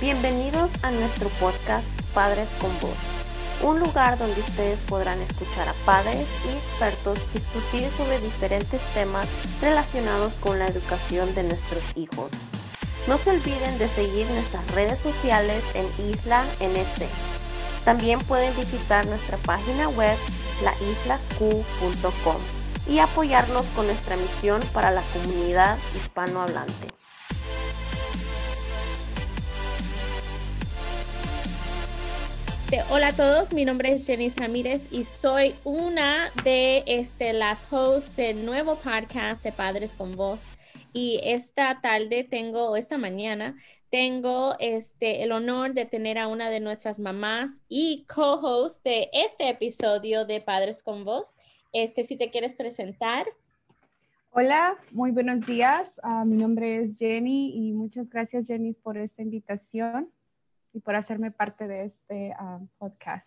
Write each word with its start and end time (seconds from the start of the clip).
Bienvenidos 0.00 0.70
a 0.82 0.90
nuestro 0.90 1.28
podcast 1.40 1.86
Padres 2.12 2.48
con 2.60 2.70
Voz, 2.80 2.96
un 3.62 3.78
lugar 3.78 4.18
donde 4.18 4.40
ustedes 4.40 4.78
podrán 4.80 5.20
escuchar 5.22 5.68
a 5.68 5.72
padres 5.86 6.26
y 6.44 6.56
expertos 6.56 7.18
discutir 7.32 7.88
sobre 7.96 8.18
diferentes 8.18 8.80
temas 8.92 9.26
relacionados 9.62 10.32
con 10.40 10.58
la 10.58 10.66
educación 10.66 11.32
de 11.36 11.44
nuestros 11.44 11.82
hijos. 11.94 12.28
No 13.06 13.18
se 13.18 13.30
olviden 13.30 13.78
de 13.78 13.88
seguir 13.88 14.26
nuestras 14.30 14.68
redes 14.72 14.98
sociales 14.98 15.62
en 15.74 15.86
Isla 16.10 16.44
NC. 16.58 17.06
También 17.84 18.18
pueden 18.18 18.54
visitar 18.56 19.06
nuestra 19.06 19.38
página 19.38 19.88
web 19.90 20.18
laislaq.com 20.62 22.36
y 22.88 22.98
apoyarnos 22.98 23.64
con 23.76 23.86
nuestra 23.86 24.16
misión 24.16 24.60
para 24.72 24.90
la 24.90 25.02
comunidad 25.12 25.78
hispanohablante. 25.94 27.03
Hola 32.90 33.08
a 33.08 33.12
todos, 33.12 33.52
mi 33.52 33.64
nombre 33.64 33.92
es 33.92 34.06
Jenny 34.06 34.30
Ramírez 34.30 34.92
y 34.92 35.04
soy 35.04 35.54
una 35.64 36.30
de 36.44 36.82
este, 36.86 37.32
las 37.32 37.70
hosts 37.72 38.16
del 38.16 38.44
nuevo 38.44 38.76
podcast 38.76 39.44
de 39.44 39.52
Padres 39.52 39.94
con 39.94 40.16
Voz. 40.16 40.56
Y 40.92 41.20
esta 41.22 41.80
tarde 41.80 42.24
tengo, 42.24 42.74
esta 42.76 42.98
mañana, 42.98 43.56
tengo 43.90 44.54
este, 44.58 45.22
el 45.22 45.32
honor 45.32 45.74
de 45.74 45.84
tener 45.84 46.18
a 46.18 46.26
una 46.26 46.50
de 46.50 46.60
nuestras 46.60 46.98
mamás 46.98 47.62
y 47.68 48.06
co-host 48.12 48.82
de 48.82 49.08
este 49.12 49.50
episodio 49.50 50.24
de 50.24 50.40
Padres 50.40 50.82
con 50.82 51.04
Voz. 51.04 51.38
Este, 51.72 52.02
si 52.02 52.16
te 52.16 52.30
quieres 52.30 52.56
presentar. 52.56 53.26
Hola, 54.30 54.76
muy 54.90 55.12
buenos 55.12 55.46
días. 55.46 55.88
Uh, 56.02 56.24
mi 56.24 56.38
nombre 56.38 56.82
es 56.82 56.98
Jenny 56.98 57.54
y 57.54 57.72
muchas 57.72 58.08
gracias 58.08 58.46
Jenny 58.46 58.72
por 58.72 58.96
esta 58.96 59.22
invitación 59.22 60.10
y 60.74 60.80
por 60.80 60.96
hacerme 60.96 61.30
parte 61.30 61.66
de 61.66 61.86
este 61.86 62.34
uh, 62.38 62.66
podcast. 62.78 63.26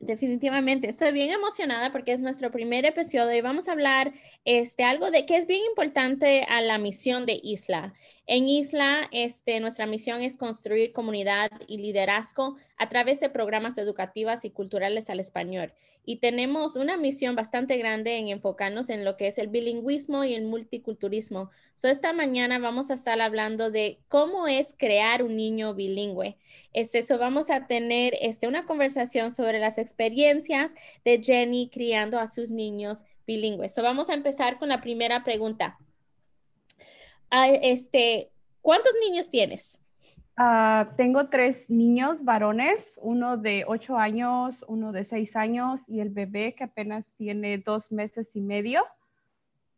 Definitivamente, 0.00 0.88
estoy 0.88 1.12
bien 1.12 1.30
emocionada 1.30 1.92
porque 1.92 2.12
es 2.12 2.22
nuestro 2.22 2.50
primer 2.50 2.86
episodio 2.86 3.36
y 3.36 3.42
vamos 3.42 3.68
a 3.68 3.72
hablar 3.72 4.14
este, 4.46 4.82
algo 4.82 5.10
de 5.10 5.26
que 5.26 5.36
es 5.36 5.46
bien 5.46 5.60
importante 5.68 6.46
a 6.48 6.62
la 6.62 6.78
misión 6.78 7.26
de 7.26 7.38
Isla. 7.42 7.92
En 8.32 8.48
Isla, 8.48 9.08
este, 9.10 9.58
nuestra 9.58 9.86
misión 9.86 10.22
es 10.22 10.36
construir 10.36 10.92
comunidad 10.92 11.50
y 11.66 11.78
liderazgo 11.78 12.54
a 12.78 12.88
través 12.88 13.18
de 13.18 13.28
programas 13.28 13.76
educativas 13.76 14.44
y 14.44 14.50
culturales 14.50 15.10
al 15.10 15.18
español. 15.18 15.72
Y 16.04 16.18
tenemos 16.18 16.76
una 16.76 16.96
misión 16.96 17.34
bastante 17.34 17.76
grande 17.76 18.18
en 18.18 18.28
enfocarnos 18.28 18.88
en 18.88 19.04
lo 19.04 19.16
que 19.16 19.26
es 19.26 19.38
el 19.38 19.48
bilingüismo 19.48 20.22
y 20.22 20.34
el 20.34 20.44
multiculturismo. 20.44 21.50
So, 21.74 21.88
esta 21.88 22.12
mañana 22.12 22.60
vamos 22.60 22.92
a 22.92 22.94
estar 22.94 23.20
hablando 23.20 23.72
de 23.72 23.98
cómo 24.06 24.46
es 24.46 24.76
crear 24.78 25.24
un 25.24 25.34
niño 25.34 25.74
bilingüe. 25.74 26.36
Este, 26.72 27.02
so 27.02 27.18
vamos 27.18 27.50
a 27.50 27.66
tener 27.66 28.14
este, 28.20 28.46
una 28.46 28.64
conversación 28.64 29.34
sobre 29.34 29.58
las 29.58 29.76
experiencias 29.76 30.76
de 31.04 31.20
Jenny 31.20 31.68
criando 31.68 32.20
a 32.20 32.28
sus 32.28 32.52
niños 32.52 33.02
bilingües. 33.26 33.74
So 33.74 33.82
vamos 33.82 34.08
a 34.08 34.14
empezar 34.14 34.60
con 34.60 34.68
la 34.68 34.80
primera 34.80 35.24
pregunta. 35.24 35.80
Ah, 37.30 37.48
este, 37.48 38.30
¿Cuántos 38.60 38.92
niños 39.06 39.30
tienes? 39.30 39.78
Uh, 40.38 40.86
tengo 40.96 41.28
tres 41.28 41.68
niños 41.68 42.24
varones, 42.24 42.78
uno 43.02 43.36
de 43.36 43.64
ocho 43.66 43.96
años, 43.96 44.64
uno 44.68 44.92
de 44.92 45.04
seis 45.04 45.34
años 45.36 45.80
y 45.86 46.00
el 46.00 46.10
bebé 46.10 46.54
que 46.54 46.64
apenas 46.64 47.04
tiene 47.16 47.58
dos 47.58 47.90
meses 47.92 48.26
y 48.34 48.40
medio. 48.40 48.84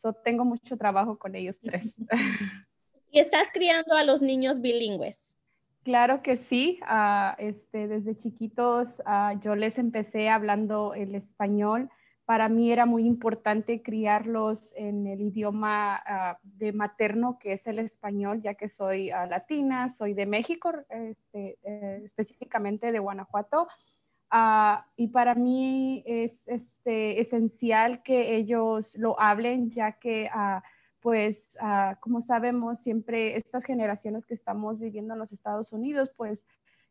So, 0.03 0.13
tengo 0.13 0.45
mucho 0.45 0.77
trabajo 0.77 1.19
con 1.19 1.35
ellos 1.35 1.57
tres. 1.63 1.85
¿Y 3.11 3.19
estás 3.19 3.51
criando 3.53 3.95
a 3.95 4.05
los 4.05 4.23
niños 4.23 4.61
bilingües? 4.61 5.37
Claro 5.85 6.23
que 6.23 6.37
sí. 6.37 6.79
Uh, 6.83 7.35
este, 7.39 7.89
desde 7.89 8.17
chiquitos 8.17 9.01
uh, 9.01 9.39
yo 9.41 9.55
les 9.57 9.79
empecé 9.79 10.29
hablando 10.29 10.95
el 10.95 11.15
español. 11.15 11.91
Para 12.25 12.49
mí 12.49 12.71
era 12.71 12.87
muy 12.87 13.05
importante 13.05 13.83
criarlos 13.83 14.73
en 14.77 15.07
el 15.07 15.21
idioma 15.21 16.01
uh, 16.07 16.39
de 16.43 16.73
materno, 16.73 17.39
que 17.39 17.55
es 17.55 17.67
el 17.67 17.81
español, 17.81 18.41
ya 18.43 18.55
que 18.55 18.69
soy 18.69 19.09
latina, 19.09 19.91
soy 19.91 20.15
de 20.15 20.27
México, 20.27 20.73
este, 20.89 21.59
eh, 21.63 22.03
específicamente 22.05 22.93
de 22.93 22.99
Guanajuato. 22.99 23.69
y 24.97 25.09
para 25.09 25.35
mí 25.35 26.03
es 26.07 26.47
este, 26.47 27.21
esencial 27.21 28.03
que 28.03 28.37
ellos 28.37 28.97
lo 28.97 29.21
hablen, 29.21 29.71
ya 29.71 29.93
que 29.93 30.31
pues 31.03 31.51
uh, 31.61 31.99
como 32.01 32.21
sabemos, 32.21 32.79
siempre 32.79 33.37
estas 33.37 33.65
generaciones 33.65 34.25
que 34.25 34.35
estamos 34.35 34.79
viviendo 34.79 35.15
en 35.15 35.19
los 35.19 35.33
Estados 35.33 35.73
Unidos, 35.73 36.11
pues 36.17 36.39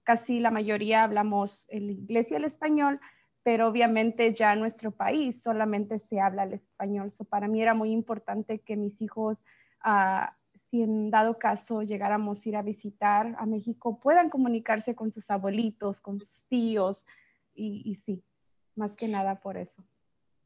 casi 0.03 0.39
la 0.39 0.51
mayoría 0.51 1.03
hablamos 1.03 1.65
el 1.69 1.89
inglés 1.89 2.29
y 2.29 2.35
el 2.35 2.43
español, 2.43 2.99
pero 3.43 3.67
obviamente 3.67 4.33
ya 4.33 4.53
en 4.53 4.59
nuestro 4.59 4.91
país 4.91 5.41
solamente 5.43 5.99
se 5.99 6.19
habla 6.19 6.43
el 6.43 6.53
español. 6.53 7.11
So, 7.11 7.25
para 7.25 7.47
mí 7.47 7.61
era 7.61 7.73
muy 7.73 7.91
importante 7.91 8.59
que 8.59 8.75
mis 8.75 9.01
hijos, 9.01 9.43
uh, 9.85 10.25
si 10.69 10.83
en 10.83 11.09
dado 11.09 11.39
caso 11.39 11.81
llegáramos 11.81 12.39
a 12.45 12.49
ir 12.49 12.55
a 12.55 12.61
visitar 12.61 13.35
a 13.37 13.45
México, 13.45 13.99
puedan 13.99 14.29
comunicarse 14.29 14.95
con 14.95 15.11
sus 15.11 15.29
abuelitos, 15.31 16.01
con 16.01 16.19
sus 16.19 16.43
tíos, 16.49 17.03
y 17.53 17.95
sí, 18.05 18.23
más 18.75 18.95
que 18.95 19.07
nada 19.07 19.39
por 19.39 19.57
eso. 19.57 19.83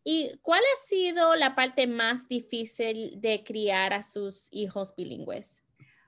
¿Y 0.07 0.37
cuál 0.43 0.61
ha 0.61 0.77
sido 0.77 1.35
la 1.35 1.55
parte 1.55 1.87
más 1.87 2.27
difícil 2.27 3.19
de 3.19 3.43
criar 3.43 3.91
a 3.91 4.03
sus 4.03 4.49
hijos 4.51 4.95
bilingües? 4.95 5.64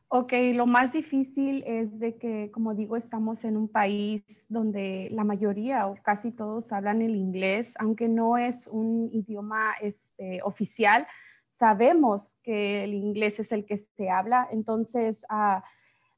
Ok, 0.09 0.31
lo 0.53 0.65
más 0.65 0.93
difícil 0.93 1.65
es 1.67 1.99
de 1.99 2.15
que, 2.17 2.49
como 2.51 2.73
digo, 2.73 2.95
estamos 2.95 3.43
en 3.43 3.57
un 3.57 3.67
país 3.67 4.23
donde 4.47 5.09
la 5.11 5.25
mayoría 5.25 5.85
o 5.87 5.97
casi 6.01 6.31
todos 6.31 6.71
hablan 6.71 7.01
el 7.01 7.13
inglés, 7.13 7.73
aunque 7.77 8.07
no 8.07 8.37
es 8.37 8.67
un 8.67 9.09
idioma 9.11 9.73
este, 9.81 10.41
oficial, 10.43 11.05
sabemos 11.51 12.37
que 12.41 12.85
el 12.85 12.93
inglés 12.93 13.41
es 13.41 13.51
el 13.51 13.65
que 13.65 13.79
se 13.79 14.09
habla, 14.09 14.47
entonces 14.49 15.17
uh, 15.29 15.61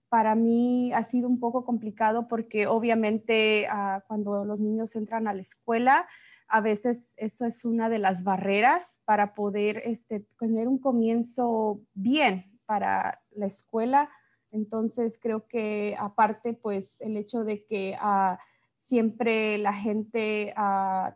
para 0.08 0.36
mí 0.36 0.94
ha 0.94 1.04
sido 1.04 1.28
un 1.28 1.40
poco 1.40 1.66
complicado 1.66 2.28
porque 2.28 2.68
obviamente 2.68 3.68
uh, 3.74 4.02
cuando 4.08 4.46
los 4.46 4.60
niños 4.60 4.96
entran 4.96 5.28
a 5.28 5.34
la 5.34 5.42
escuela, 5.42 6.08
a 6.48 6.62
veces 6.62 7.12
eso 7.18 7.44
es 7.46 7.66
una 7.66 7.90
de 7.90 7.98
las 7.98 8.24
barreras 8.24 8.84
para 9.06 9.34
poder 9.34 9.82
este, 9.86 10.28
tener 10.38 10.68
un 10.68 10.78
comienzo 10.78 11.82
bien 11.96 12.59
para 12.70 13.20
la 13.32 13.48
escuela. 13.48 14.12
Entonces 14.52 15.18
creo 15.20 15.48
que 15.48 15.96
aparte, 15.98 16.54
pues 16.54 17.02
el 17.02 17.18
hecho 17.18 17.44
de 17.44 17.66
que 17.66 17.98
uh, 18.00 18.38
siempre 18.82 19.58
la 19.58 19.74
gente, 19.74 20.54
uh, 20.56 21.12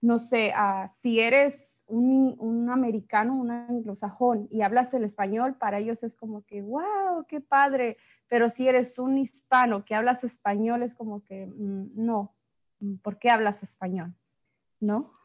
no 0.00 0.20
sé, 0.20 0.52
uh, 0.56 0.88
si 1.02 1.18
eres 1.18 1.82
un, 1.88 2.36
un, 2.38 2.70
americano, 2.70 3.34
un 3.34 3.50
anglosajón 3.50 4.46
y 4.52 4.62
hablas 4.62 4.94
el 4.94 5.02
español, 5.02 5.56
para 5.56 5.80
ellos 5.80 6.04
es 6.04 6.14
como 6.14 6.44
que, 6.44 6.62
wow, 6.62 7.26
qué 7.26 7.40
padre. 7.40 7.96
Pero 8.28 8.48
si 8.48 8.68
eres 8.68 9.00
un 9.00 9.18
hispano 9.18 9.84
que 9.84 9.96
hablas 9.96 10.22
español, 10.22 10.84
es 10.84 10.94
como 10.94 11.24
que, 11.24 11.46
mm, 11.46 11.90
no, 11.96 12.36
¿por 13.02 13.18
qué 13.18 13.30
hablas 13.30 13.64
español? 13.64 14.14
¿no? 14.78 15.17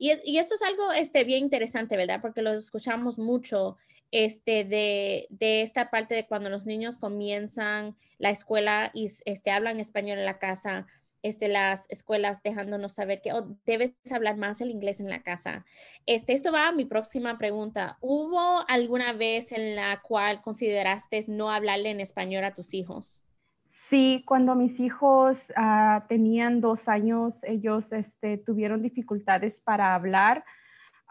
Y, 0.00 0.12
es, 0.12 0.22
eso 0.24 0.54
es 0.54 0.62
algo 0.62 0.92
este, 0.92 1.24
bien 1.24 1.40
interesante, 1.40 1.98
¿verdad? 1.98 2.22
Porque 2.22 2.40
lo 2.40 2.54
escuchamos 2.54 3.18
mucho 3.18 3.76
este, 4.10 4.64
de, 4.64 5.26
de, 5.28 5.60
esta 5.60 5.90
parte 5.90 6.14
de 6.14 6.26
cuando 6.26 6.48
los 6.48 6.64
niños 6.64 6.96
comienzan 6.96 7.94
la 8.16 8.30
escuela 8.30 8.90
y 8.94 9.08
este, 9.26 9.50
hablan 9.50 9.78
español 9.78 10.18
en 10.18 10.24
la 10.24 10.38
casa, 10.38 10.86
este, 11.22 11.48
las 11.48 11.86
escuelas 11.90 12.42
dejándonos 12.42 12.94
saber 12.94 13.20
que 13.20 13.34
oh, 13.34 13.58
debes 13.66 13.92
hablar 14.10 14.38
más 14.38 14.62
el 14.62 14.70
inglés 14.70 15.00
en 15.00 15.10
la 15.10 15.22
casa. 15.22 15.66
Este, 16.06 16.32
esto 16.32 16.50
va 16.50 16.68
a 16.68 16.72
mi 16.72 16.86
próxima 16.86 17.36
pregunta. 17.36 17.98
¿Hubo 18.00 18.64
alguna 18.68 19.12
vez 19.12 19.52
en 19.52 19.76
la 19.76 20.00
cual 20.00 20.40
consideraste 20.40 21.20
no 21.28 21.50
hablarle 21.52 21.90
en 21.90 22.00
español 22.00 22.44
a 22.44 22.54
tus 22.54 22.72
hijos? 22.72 23.26
Sí, 23.72 24.24
cuando 24.26 24.54
mis 24.54 24.78
hijos 24.80 25.38
uh, 25.56 26.06
tenían 26.08 26.60
dos 26.60 26.88
años, 26.88 27.40
ellos 27.44 27.92
este, 27.92 28.38
tuvieron 28.38 28.82
dificultades 28.82 29.60
para 29.60 29.94
hablar, 29.94 30.44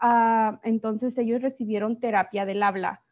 uh, 0.02 0.58
entonces 0.62 1.16
ellos 1.16 1.40
recibieron 1.42 2.00
terapia 2.00 2.44
del 2.44 2.62
habla. 2.62 3.02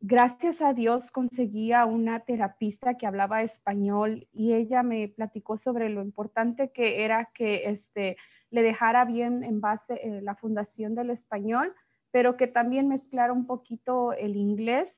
Gracias 0.00 0.62
a 0.62 0.72
Dios 0.72 1.10
conseguí 1.10 1.72
a 1.72 1.84
una 1.84 2.20
terapista 2.20 2.94
que 2.94 3.06
hablaba 3.06 3.42
español 3.42 4.26
y 4.32 4.54
ella 4.54 4.82
me 4.82 5.08
platicó 5.08 5.58
sobre 5.58 5.90
lo 5.90 6.00
importante 6.02 6.70
que 6.72 7.04
era 7.04 7.28
que 7.34 7.68
este, 7.68 8.16
le 8.50 8.62
dejara 8.62 9.04
bien 9.04 9.44
en 9.44 9.60
base 9.60 10.00
eh, 10.02 10.22
la 10.22 10.34
fundación 10.34 10.94
del 10.94 11.10
español, 11.10 11.74
pero 12.10 12.38
que 12.38 12.46
también 12.46 12.88
mezclara 12.88 13.34
un 13.34 13.46
poquito 13.46 14.14
el 14.14 14.34
inglés. 14.34 14.88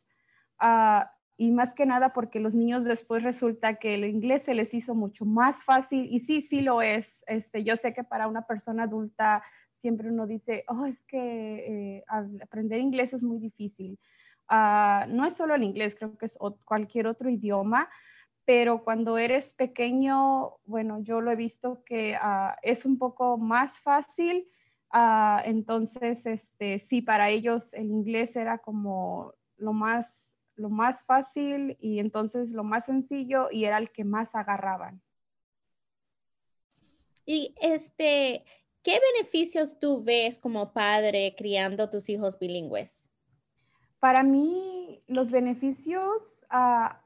Uh, 0.63 1.03
y 1.41 1.53
más 1.53 1.75
que 1.75 1.87
nada 1.87 2.13
porque 2.13 2.39
los 2.39 2.55
niños 2.55 2.85
después 2.85 3.23
resulta 3.23 3.77
que 3.77 3.95
el 3.95 4.05
inglés 4.05 4.43
se 4.43 4.53
les 4.53 4.75
hizo 4.75 4.95
mucho 4.95 5.25
más 5.25 5.65
fácil 5.65 6.07
y 6.13 6.21
sí, 6.21 6.43
sí 6.43 6.61
lo 6.61 6.83
es. 6.83 7.23
Este, 7.27 7.65
yo 7.65 7.79
sé 7.79 7.95
que 7.95 8.05
para 8.05 8.29
una 8.29 8.43
persona 8.43 8.83
adulta 8.83 9.43
siempre 9.81 10.11
uno 10.11 10.27
dice, 10.27 10.65
oh, 10.69 10.85
es 10.85 11.03
que 11.05 11.97
eh, 11.97 12.05
aprender 12.43 12.79
inglés 12.79 13.15
es 13.15 13.23
muy 13.23 13.39
difícil. 13.39 13.99
Ah, 14.49 15.07
no 15.09 15.25
es 15.25 15.33
solo 15.33 15.55
el 15.55 15.63
inglés, 15.63 15.95
creo 15.97 16.19
que 16.19 16.27
es 16.27 16.37
cualquier 16.67 17.07
otro 17.07 17.31
idioma, 17.31 17.89
pero 18.45 18.85
cuando 18.85 19.17
eres 19.17 19.51
pequeño, 19.55 20.57
bueno, 20.67 21.01
yo 21.01 21.23
lo 21.23 21.31
he 21.31 21.37
visto 21.37 21.83
que 21.87 22.19
ah, 22.21 22.59
es 22.61 22.85
un 22.85 22.99
poco 22.99 23.39
más 23.39 23.79
fácil. 23.79 24.47
Ah, 24.91 25.41
entonces, 25.47 26.21
este, 26.27 26.81
sí, 26.81 27.01
para 27.01 27.31
ellos 27.31 27.73
el 27.73 27.87
inglés 27.87 28.37
era 28.37 28.59
como 28.59 29.33
lo 29.57 29.73
más, 29.73 30.07
lo 30.61 30.69
más 30.69 31.03
fácil 31.03 31.77
y 31.81 31.99
entonces 31.99 32.51
lo 32.51 32.63
más 32.63 32.85
sencillo 32.85 33.49
y 33.51 33.65
era 33.65 33.79
el 33.79 33.91
que 33.91 34.05
más 34.05 34.35
agarraban. 34.35 35.01
Y 37.25 37.55
este, 37.61 38.45
¿qué 38.83 39.01
beneficios 39.15 39.79
tú 39.79 40.03
ves 40.05 40.39
como 40.39 40.73
padre 40.73 41.35
criando 41.37 41.89
tus 41.89 42.09
hijos 42.09 42.39
bilingües? 42.39 43.11
Para 43.99 44.23
mí, 44.23 45.03
los 45.07 45.31
beneficios 45.31 46.45
ah, 46.51 47.03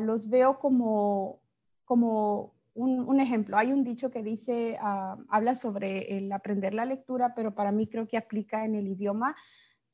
los 0.00 0.28
veo 0.28 0.58
como, 0.58 1.40
como 1.84 2.54
un, 2.74 3.20
ejemplo. 3.20 3.56
Hay 3.56 3.72
un 3.72 3.84
dicho 3.84 4.10
que 4.10 4.22
dice, 4.22 4.76
ah, 4.80 5.16
habla 5.28 5.56
sobre 5.56 6.16
el 6.16 6.30
aprender 6.32 6.74
la 6.74 6.84
lectura, 6.84 7.34
pero 7.34 7.54
para 7.54 7.72
mí 7.72 7.86
creo 7.86 8.06
que 8.06 8.16
aplica 8.16 8.64
en 8.64 8.74
el 8.74 8.88
idioma. 8.88 9.36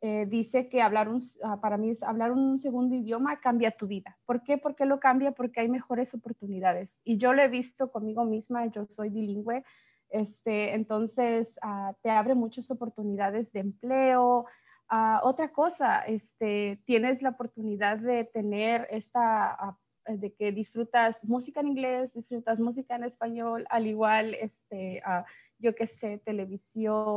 Eh, 0.02 0.26
dice 0.26 0.68
que 0.68 0.80
hablar 0.80 1.08
un, 1.10 1.20
para 1.60 1.76
mí 1.76 1.90
es 1.90 2.02
hablar 2.02 2.32
un 2.32 2.58
segundo 2.58 2.94
idioma 2.94 3.40
cambia 3.40 3.70
tu 3.70 3.86
vida. 3.86 4.16
¿Por 4.24 4.42
qué? 4.42 4.56
Porque 4.56 4.86
lo 4.86 4.98
cambia 4.98 5.32
porque 5.32 5.60
hay 5.60 5.68
mejores 5.68 6.14
oportunidades. 6.14 6.90
Y 7.04 7.18
yo 7.18 7.32
lo 7.34 7.42
he 7.42 7.48
visto 7.48 7.90
conmigo 7.90 8.24
misma, 8.24 8.66
yo 8.66 8.86
soy 8.86 9.10
bilingüe, 9.10 9.62
este, 10.08 10.74
entonces 10.74 11.58
te 12.02 12.10
abre 12.10 12.34
muchas 12.34 12.70
oportunidades 12.70 13.52
de 13.52 13.60
empleo, 13.60 14.46
Ah, 14.92 15.20
otra 15.22 15.52
cosa, 15.52 16.00
este, 16.00 16.80
tienes 16.84 17.22
la 17.22 17.30
oportunidad 17.30 17.98
de 17.98 18.24
tener 18.24 18.88
esta, 18.90 19.52
ah, 19.52 19.78
de 20.04 20.34
que 20.34 20.50
disfrutas 20.50 21.16
música 21.22 21.60
en 21.60 21.68
inglés, 21.68 22.12
disfrutas 22.12 22.58
música 22.58 22.96
en 22.96 23.04
español, 23.04 23.64
al 23.70 23.86
igual, 23.86 24.34
este, 24.34 25.00
uh, 25.06 25.22
yo 25.60 25.76
que 25.76 25.86
sé, 25.86 26.18
televisión, 26.18 27.14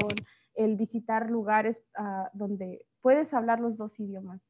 el 0.56 0.76
visitar 0.76 1.30
lugares 1.30 1.78
donde 2.34 2.86
puedes 3.02 3.34
hablar 3.34 3.60
los 3.60 3.78
dos 3.78 3.92
idiomas. 4.00 4.42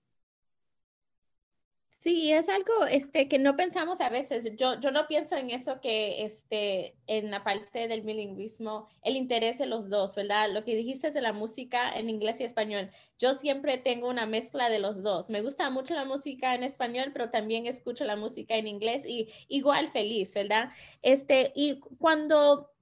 Sí, 2.03 2.33
es 2.33 2.49
algo 2.49 2.85
este, 2.91 3.29
que 3.29 3.39
no 3.39 3.55
pensamos 3.55 4.01
a 4.01 4.09
veces. 4.09 4.57
Yo, 4.57 4.77
yo 4.81 4.91
no 4.91 5.07
pienso 5.07 5.37
en 5.37 5.51
eso 5.51 5.79
que 5.79 6.25
este, 6.25 6.97
en 7.07 7.31
la 7.31 7.45
parte 7.45 7.87
del 7.87 8.01
bilingüismo, 8.01 8.89
el 9.03 9.15
interés 9.15 9.57
de 9.57 9.67
los 9.67 9.89
dos, 9.89 10.13
¿verdad? 10.13 10.51
Lo 10.51 10.65
que 10.65 10.75
dijiste 10.75 11.11
de 11.11 11.21
la 11.21 11.31
música 11.31 11.97
en 11.97 12.09
inglés 12.09 12.41
y 12.41 12.43
español. 12.43 12.89
Yo 13.19 13.33
siempre 13.33 13.77
tengo 13.77 14.09
una 14.09 14.25
mezcla 14.25 14.69
de 14.69 14.79
los 14.79 15.01
dos. 15.01 15.29
Me 15.29 15.41
gusta 15.41 15.69
mucho 15.69 15.93
la 15.93 16.03
música 16.03 16.53
en 16.55 16.63
español, 16.63 17.11
pero 17.13 17.29
también 17.29 17.67
escucho 17.67 18.03
la 18.03 18.17
música 18.17 18.57
en 18.57 18.67
inglés 18.67 19.05
y 19.05 19.29
igual 19.47 19.87
feliz, 19.87 20.33
¿verdad? 20.33 20.71
Este, 21.03 21.53
y 21.55 21.79
cuando 21.99 22.72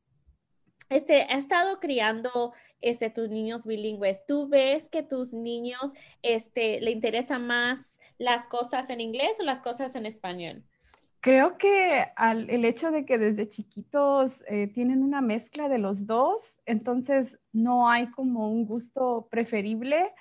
este, 0.91 1.23
ha 1.23 1.37
estado 1.37 1.79
criando 1.79 2.53
este, 2.81 3.09
tus 3.09 3.29
niños 3.29 3.65
bilingües. 3.65 4.25
¿Tú 4.25 4.47
ves 4.47 4.89
que 4.89 5.03
tus 5.03 5.33
niños 5.33 5.93
este, 6.21 6.81
le 6.81 6.91
interesan 6.91 7.47
más 7.47 7.99
las 8.17 8.47
cosas 8.47 8.89
en 8.89 9.01
inglés 9.01 9.39
o 9.39 9.43
las 9.43 9.61
cosas 9.61 9.95
en 9.95 10.05
español? 10.05 10.63
Creo 11.21 11.57
que 11.57 12.05
el 12.17 12.65
hecho 12.65 12.89
de 12.89 13.05
que 13.05 13.19
desde 13.19 13.49
chiquitos 13.49 14.31
eh, 14.47 14.67
tienen 14.73 15.03
una 15.03 15.21
mezcla 15.21 15.69
de 15.69 15.77
los 15.77 16.07
dos, 16.07 16.41
entonces 16.65 17.27
no 17.53 17.87
hay 17.87 18.09
como 18.11 18.51
un 18.51 18.65
gusto 18.65 19.27
preferible. 19.29 20.11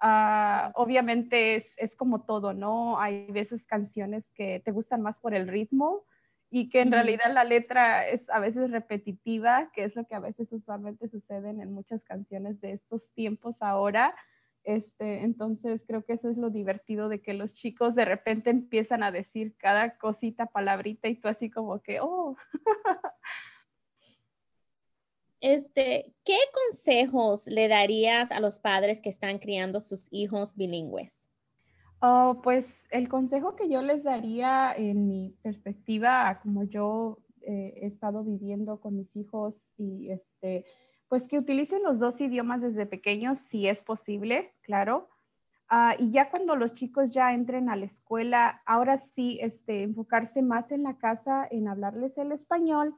Ah, 0.00 0.70
obviamente 0.74 1.56
es, 1.56 1.64
es, 1.78 1.96
como 1.96 2.22
todo, 2.22 2.52
¿no? 2.52 3.00
Hay 3.00 3.26
veces 3.32 3.64
canciones 3.64 4.22
que 4.34 4.60
te 4.62 4.70
gustan 4.70 5.00
más 5.00 5.16
por 5.18 5.34
el 5.34 5.48
ritmo 5.48 6.04
y 6.50 6.68
que 6.68 6.80
en 6.80 6.90
realidad 6.90 7.32
la 7.32 7.44
letra 7.44 8.08
es 8.08 8.28
a 8.28 8.40
veces 8.40 8.70
repetitiva, 8.72 9.70
que 9.72 9.84
es 9.84 9.94
lo 9.94 10.04
que 10.04 10.16
a 10.16 10.20
veces 10.20 10.48
usualmente 10.50 11.08
sucede 11.08 11.50
en 11.50 11.72
muchas 11.72 12.02
canciones 12.02 12.60
de 12.60 12.72
estos 12.72 13.08
tiempos 13.14 13.54
ahora. 13.60 14.14
Este, 14.64 15.22
entonces 15.22 15.80
creo 15.86 16.04
que 16.04 16.14
eso 16.14 16.28
es 16.28 16.36
lo 16.36 16.50
divertido 16.50 17.08
de 17.08 17.22
que 17.22 17.34
los 17.34 17.52
chicos 17.54 17.94
de 17.94 18.04
repente 18.04 18.50
empiezan 18.50 19.04
a 19.04 19.12
decir 19.12 19.54
cada 19.58 19.96
cosita, 19.96 20.46
palabrita 20.46 21.08
y 21.08 21.14
tú 21.14 21.28
así 21.28 21.50
como 21.50 21.80
que, 21.80 22.00
oh. 22.00 22.36
Este, 25.42 26.12
¿qué 26.22 26.36
consejos 26.52 27.46
le 27.46 27.68
darías 27.68 28.30
a 28.30 28.40
los 28.40 28.58
padres 28.58 29.00
que 29.00 29.08
están 29.08 29.38
criando 29.38 29.80
sus 29.80 30.08
hijos 30.10 30.54
bilingües? 30.54 31.29
Oh, 32.02 32.40
pues 32.42 32.64
el 32.90 33.10
consejo 33.10 33.56
que 33.56 33.68
yo 33.68 33.82
les 33.82 34.02
daría 34.02 34.72
en 34.74 35.06
mi 35.06 35.36
perspectiva, 35.42 36.40
como 36.42 36.64
yo 36.64 37.18
eh, 37.42 37.74
he 37.82 37.86
estado 37.88 38.24
viviendo 38.24 38.80
con 38.80 38.96
mis 38.96 39.14
hijos 39.14 39.54
y 39.76 40.10
este, 40.10 40.64
pues 41.08 41.28
que 41.28 41.36
utilicen 41.36 41.82
los 41.82 41.98
dos 41.98 42.18
idiomas 42.22 42.62
desde 42.62 42.86
pequeños, 42.86 43.38
si 43.50 43.68
es 43.68 43.82
posible, 43.82 44.54
claro. 44.62 45.10
Ah, 45.68 45.94
y 45.98 46.10
ya 46.10 46.30
cuando 46.30 46.56
los 46.56 46.72
chicos 46.74 47.12
ya 47.12 47.34
entren 47.34 47.68
a 47.68 47.76
la 47.76 47.84
escuela, 47.84 48.62
ahora 48.64 48.98
sí, 49.14 49.38
este, 49.42 49.82
enfocarse 49.82 50.40
más 50.40 50.72
en 50.72 50.82
la 50.84 50.96
casa, 50.96 51.46
en 51.50 51.68
hablarles 51.68 52.16
el 52.16 52.32
español 52.32 52.96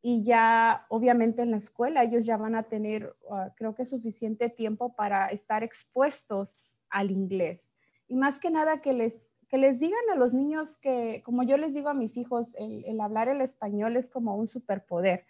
y 0.00 0.24
ya 0.24 0.86
obviamente 0.88 1.42
en 1.42 1.50
la 1.50 1.58
escuela 1.58 2.02
ellos 2.02 2.24
ya 2.24 2.38
van 2.38 2.54
a 2.54 2.62
tener, 2.62 3.14
ah, 3.30 3.52
creo 3.56 3.74
que 3.74 3.84
suficiente 3.84 4.48
tiempo 4.48 4.96
para 4.96 5.28
estar 5.28 5.62
expuestos 5.62 6.72
al 6.88 7.10
inglés 7.10 7.67
y 8.08 8.16
más 8.16 8.40
que 8.40 8.50
nada 8.50 8.80
que 8.80 8.92
les, 8.92 9.30
que 9.48 9.58
les 9.58 9.78
digan 9.78 10.00
a 10.12 10.16
los 10.16 10.34
niños 10.34 10.76
que, 10.78 11.22
como 11.24 11.42
yo 11.42 11.56
les 11.56 11.74
digo 11.74 11.88
a 11.88 11.94
mis 11.94 12.16
hijos, 12.16 12.48
el, 12.58 13.00
hablar 13.00 13.28
el 13.28 13.40
español 13.42 13.96
es 13.96 14.08
como 14.08 14.36
un 14.36 14.48
superpoder. 14.48 15.26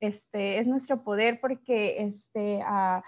Este, 0.00 0.58
es 0.58 0.66
nuestro 0.66 1.02
poder 1.02 1.40
porque 1.40 2.02
este, 2.02 2.60
ah, 2.64 3.02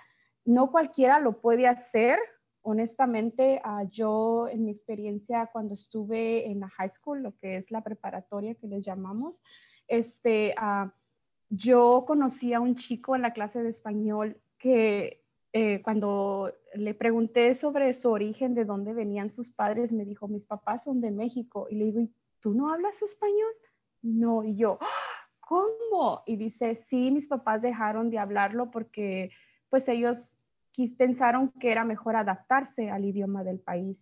no 0.45 0.71
cualquiera 0.71 1.21
lo 1.21 1.41
puede 1.41 1.69
hacer. 1.69 2.19
Honestamente, 2.63 3.63
uh, 3.65 3.89
yo 3.91 4.49
en 4.49 4.65
mi 4.65 4.73
experiencia 4.73 5.49
cuando 5.53 5.75
estuve 5.75 6.51
en 6.51 6.61
la 6.61 6.69
high 6.69 6.91
school, 6.91 7.23
lo 7.23 7.37
que 7.39 7.57
es 7.57 7.71
la 7.71 7.83
preparatoria 7.83 8.55
que 8.55 8.67
les 8.67 8.85
llamamos, 8.85 9.43
este, 9.87 10.55
uh, 10.61 10.91
yo 11.49 12.05
conocí 12.07 12.53
a 12.53 12.61
un 12.61 12.77
chico 12.77 13.17
en 13.17 13.23
la 13.23 13.33
clase 13.33 13.63
de 13.63 13.71
español 13.71 14.41
que 14.59 15.20
eh, 15.52 15.82
cuando 15.82 16.52
le 16.75 16.94
pregunté 16.94 17.55
sobre 17.56 17.94
su 17.94 18.11
origen, 18.11 18.55
de 18.55 18.64
dónde 18.64 18.93
venían 18.93 19.31
sus 19.31 19.50
padres, 19.50 19.93
me 19.93 20.05
dijo, 20.05 20.28
mis 20.28 20.45
papás 20.45 20.85
son 20.85 21.00
de 21.00 21.11
México. 21.11 21.66
Y 21.71 21.76
le 21.76 21.87
digo, 21.87 22.00
¿y 22.00 22.12
tú 22.40 22.54
no 22.54 22.73
hablas 22.73 23.00
español? 23.02 23.52
No, 24.02 24.45
y 24.45 24.57
yo, 24.57 24.78
¿cómo? 25.40 26.23
Y 26.26 26.37
dice, 26.37 26.76
sí, 26.88 27.11
mis 27.11 27.26
papás 27.26 27.62
dejaron 27.62 28.11
de 28.11 28.19
hablarlo 28.19 28.71
porque 28.71 29.30
pues 29.69 29.88
ellos 29.88 30.37
pensaron 30.97 31.52
que 31.61 31.71
era 31.71 31.85
mejor 31.85 32.16
adaptarse 32.16 32.90
al 32.90 33.04
idioma 33.04 33.45
del 33.45 33.61
país. 33.61 33.99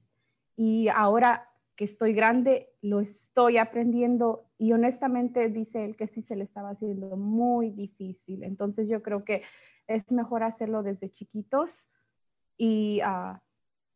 Y 0.56 0.88
ahora 0.88 1.48
que 1.76 1.84
estoy 1.84 2.12
grande, 2.12 2.70
lo 2.82 3.00
estoy 3.00 3.56
aprendiendo 3.56 4.46
y 4.58 4.72
honestamente 4.72 5.48
dice 5.48 5.84
él 5.84 5.96
que 5.96 6.08
sí 6.08 6.22
se 6.22 6.36
le 6.36 6.44
estaba 6.44 6.70
haciendo 6.70 7.16
muy 7.16 7.70
difícil. 7.70 8.42
Entonces 8.42 8.88
yo 8.88 9.02
creo 9.02 9.24
que 9.24 9.42
es 9.88 10.10
mejor 10.12 10.42
hacerlo 10.42 10.82
desde 10.82 11.10
chiquitos 11.12 11.70
y, 12.56 13.00
uh, 13.02 13.38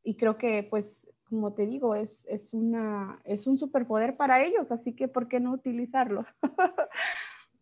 y 0.02 0.16
creo 0.16 0.36
que 0.36 0.66
pues 0.68 0.98
como 1.32 1.54
te 1.54 1.64
digo, 1.64 1.94
es, 1.94 2.20
es, 2.26 2.52
una, 2.52 3.18
es 3.24 3.46
un 3.46 3.56
superpoder 3.56 4.18
para 4.18 4.42
ellos, 4.44 4.70
así 4.70 4.94
que 4.94 5.08
¿por 5.08 5.28
qué 5.28 5.40
no 5.40 5.52
utilizarlo? 5.52 6.26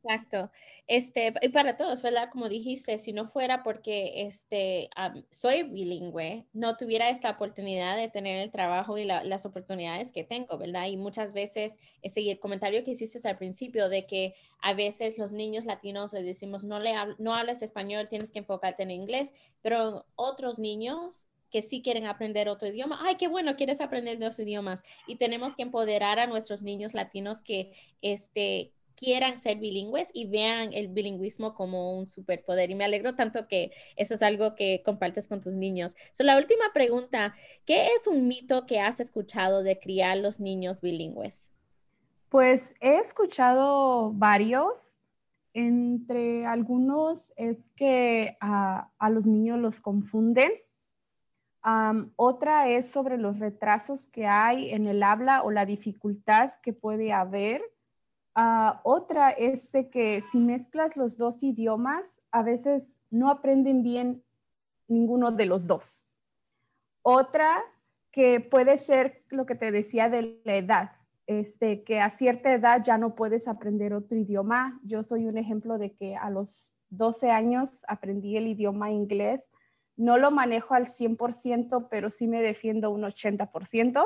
Exacto. 0.02 0.50
Este, 0.86 1.34
y 1.42 1.50
para 1.50 1.76
todos, 1.76 2.00
¿verdad? 2.02 2.30
Como 2.32 2.48
dijiste, 2.48 2.98
si 2.98 3.12
no 3.12 3.26
fuera 3.26 3.62
porque 3.62 4.22
este, 4.26 4.88
soy 5.30 5.62
bilingüe, 5.64 6.46
no 6.54 6.76
tuviera 6.78 7.10
esta 7.10 7.30
oportunidad 7.30 7.96
de 7.96 8.08
tener 8.08 8.40
el 8.40 8.50
trabajo 8.50 8.96
y 8.96 9.04
las 9.04 9.44
oportunidades 9.44 10.10
que 10.10 10.24
tengo, 10.24 10.56
¿verdad? 10.56 10.86
Y 10.86 10.96
muchas 10.96 11.34
veces, 11.34 11.76
ese 12.00 12.20
el 12.30 12.40
comentario 12.40 12.82
que 12.82 12.92
hiciste 12.92 13.26
al 13.28 13.36
principio 13.36 13.90
de 13.90 14.06
que 14.06 14.34
a 14.62 14.72
veces 14.72 15.18
los 15.18 15.32
niños 15.32 15.66
latinos 15.66 16.14
le 16.14 16.22
decimos, 16.22 16.64
no, 16.64 16.78
le 16.80 16.94
no 17.18 17.34
hablas 17.34 17.60
español, 17.62 18.08
tienes 18.08 18.32
que 18.32 18.38
enfocarte 18.38 18.82
en 18.82 18.90
inglés, 18.90 19.34
pero 19.60 20.06
otros 20.16 20.58
niños 20.58 21.26
que 21.50 21.62
sí 21.62 21.82
quieren 21.82 22.06
aprender 22.06 22.48
otro 22.48 22.68
idioma. 22.68 23.00
Ay, 23.02 23.16
qué 23.16 23.26
bueno, 23.28 23.56
quieres 23.56 23.80
aprender 23.80 24.18
dos 24.18 24.38
idiomas. 24.38 24.82
Y 25.06 25.16
tenemos 25.16 25.56
que 25.56 25.62
empoderar 25.62 26.18
a 26.20 26.26
nuestros 26.28 26.62
niños 26.62 26.94
latinos 26.94 27.42
que, 27.42 27.72
este, 28.02 28.72
quieran 29.00 29.38
ser 29.38 29.58
bilingües 29.58 30.10
y 30.12 30.26
vean 30.26 30.74
el 30.74 30.88
bilingüismo 30.88 31.54
como 31.54 31.98
un 31.98 32.06
superpoder. 32.06 32.70
Y 32.70 32.74
me 32.74 32.84
alegro 32.84 33.14
tanto 33.14 33.48
que 33.48 33.70
eso 33.96 34.12
es 34.12 34.22
algo 34.22 34.54
que 34.54 34.82
compartes 34.84 35.26
con 35.26 35.40
tus 35.40 35.54
niños. 35.54 35.96
So, 36.12 36.22
la 36.22 36.36
última 36.36 36.72
pregunta, 36.74 37.34
¿qué 37.64 37.94
es 37.94 38.06
un 38.06 38.28
mito 38.28 38.66
que 38.66 38.80
has 38.80 39.00
escuchado 39.00 39.62
de 39.62 39.78
criar 39.78 40.18
los 40.18 40.38
niños 40.38 40.82
bilingües? 40.82 41.50
Pues 42.28 42.74
he 42.80 42.98
escuchado 42.98 44.12
varios. 44.12 44.78
Entre 45.52 46.46
algunos 46.46 47.24
es 47.36 47.56
que 47.74 48.36
a, 48.40 48.88
los 49.10 49.26
niños 49.26 49.58
los 49.58 49.80
confunden 49.80 50.52
otra 52.16 52.68
es 52.68 52.90
sobre 52.90 53.18
los 53.18 53.38
retrasos 53.38 54.06
que 54.06 54.26
hay 54.26 54.70
en 54.70 54.86
el 54.86 55.02
habla 55.02 55.42
o 55.42 55.50
la 55.50 55.66
dificultad 55.66 56.52
que 56.62 56.72
puede 56.72 57.12
haber. 57.12 57.62
Ah, 58.42 58.80
otra 58.84 59.32
es 59.32 59.68
que 59.92 60.22
si 60.32 60.38
mezclas 60.38 60.96
los 60.96 61.18
dos 61.18 61.42
idiomas, 61.42 62.02
a 62.30 62.42
veces 62.42 62.96
no 63.10 63.28
aprenden 63.28 63.82
bien 63.82 64.24
ninguno 64.88 65.30
de 65.30 65.44
los 65.44 65.66
dos. 65.66 66.06
Otra 67.02 67.62
que 68.10 68.40
puede 68.40 68.78
ser 68.78 69.24
lo 69.28 69.44
que 69.44 69.56
te 69.56 69.70
decía 69.70 70.08
de 70.08 70.40
la 70.44 70.56
edad, 70.56 70.92
este, 71.26 71.84
que 71.84 72.00
a 72.00 72.08
cierta 72.08 72.54
edad 72.54 72.82
ya 72.82 72.96
no 72.96 73.14
puedes 73.14 73.46
aprender 73.46 73.92
otro 73.92 74.16
idioma. 74.16 74.80
Yo 74.84 75.04
soy 75.04 75.26
un 75.26 75.36
ejemplo 75.36 75.76
de 75.76 75.92
que 75.92 76.16
a 76.16 76.30
los 76.30 76.74
12 76.88 77.30
años 77.30 77.82
aprendí 77.88 78.38
el 78.38 78.46
idioma 78.46 78.90
inglés. 78.90 79.42
No 79.96 80.16
lo 80.16 80.30
manejo 80.30 80.72
al 80.72 80.86
100%, 80.86 81.88
pero 81.90 82.08
sí 82.08 82.26
me 82.26 82.40
defiendo 82.40 82.90
un 82.90 83.02
80%. 83.02 84.02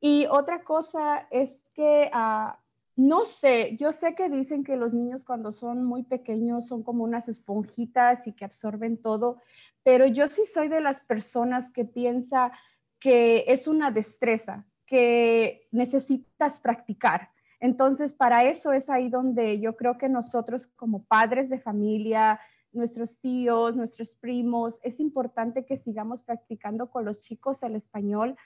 Y 0.00 0.24
otra 0.30 0.64
cosa 0.64 1.28
es 1.30 1.60
que, 1.74 2.08
ah, 2.14 2.58
no 2.96 3.26
sé, 3.26 3.76
yo 3.76 3.92
sé 3.92 4.14
que 4.14 4.28
dicen 4.28 4.62
que 4.62 4.76
los 4.76 4.92
niños 4.92 5.24
cuando 5.24 5.50
son 5.50 5.84
muy 5.84 6.04
pequeños 6.04 6.68
son 6.68 6.82
como 6.82 7.02
unas 7.04 7.28
esponjitas 7.28 8.26
y 8.26 8.32
que 8.32 8.44
absorben 8.44 8.98
todo, 8.98 9.40
pero 9.82 10.06
yo 10.06 10.28
sí 10.28 10.42
soy 10.46 10.68
de 10.68 10.80
las 10.80 11.00
personas 11.00 11.72
que 11.72 11.84
piensa 11.84 12.52
que 13.00 13.44
es 13.48 13.66
una 13.66 13.90
destreza, 13.90 14.64
que 14.86 15.66
necesitas 15.72 16.60
practicar. 16.60 17.30
Entonces, 17.60 18.12
para 18.12 18.44
eso 18.44 18.72
es 18.72 18.88
ahí 18.88 19.08
donde 19.08 19.58
yo 19.60 19.76
creo 19.76 19.98
que 19.98 20.08
nosotros 20.08 20.68
como 20.76 21.04
padres 21.04 21.48
de 21.48 21.58
familia, 21.58 22.40
nuestros 22.72 23.18
tíos, 23.18 23.76
nuestros 23.76 24.14
primos, 24.14 24.78
es 24.82 25.00
importante 25.00 25.64
que 25.64 25.78
sigamos 25.78 26.22
practicando 26.22 26.90
con 26.90 27.04
los 27.04 27.20
chicos 27.22 27.62
el 27.62 27.76
español. 27.76 28.36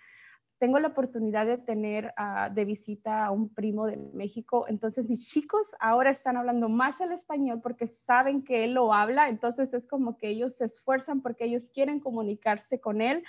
Tengo 0.59 0.79
la 0.79 0.88
oportunidad 0.88 1.47
de 1.47 1.59
tener 1.59 2.12
ah, 2.17 2.50
de 2.53 2.65
visita 2.65 3.25
a 3.25 3.31
un 3.31 3.49
primo 3.55 3.87
de 3.87 3.97
México, 4.12 4.67
entonces 4.69 5.09
mis 5.09 5.27
chicos 5.27 5.69
ahora 5.81 6.11
están 6.11 6.37
hablando 6.37 6.69
más 6.69 7.00
el 7.00 7.12
español 7.12 7.61
porque 7.62 7.88
saben 8.07 8.45
que 8.45 8.65
él 8.65 8.75
lo 8.75 8.93
habla, 8.93 9.29
entonces 9.29 9.73
es 9.73 9.87
como 9.87 10.17
que 10.17 10.29
ellos 10.29 10.57
se 10.57 10.67
esfuerzan 10.67 11.23
porque 11.23 11.45
ellos 11.45 11.71
quieren 11.73 12.00
comunicarse 12.00 12.81
con 12.81 13.00
él 13.00 13.25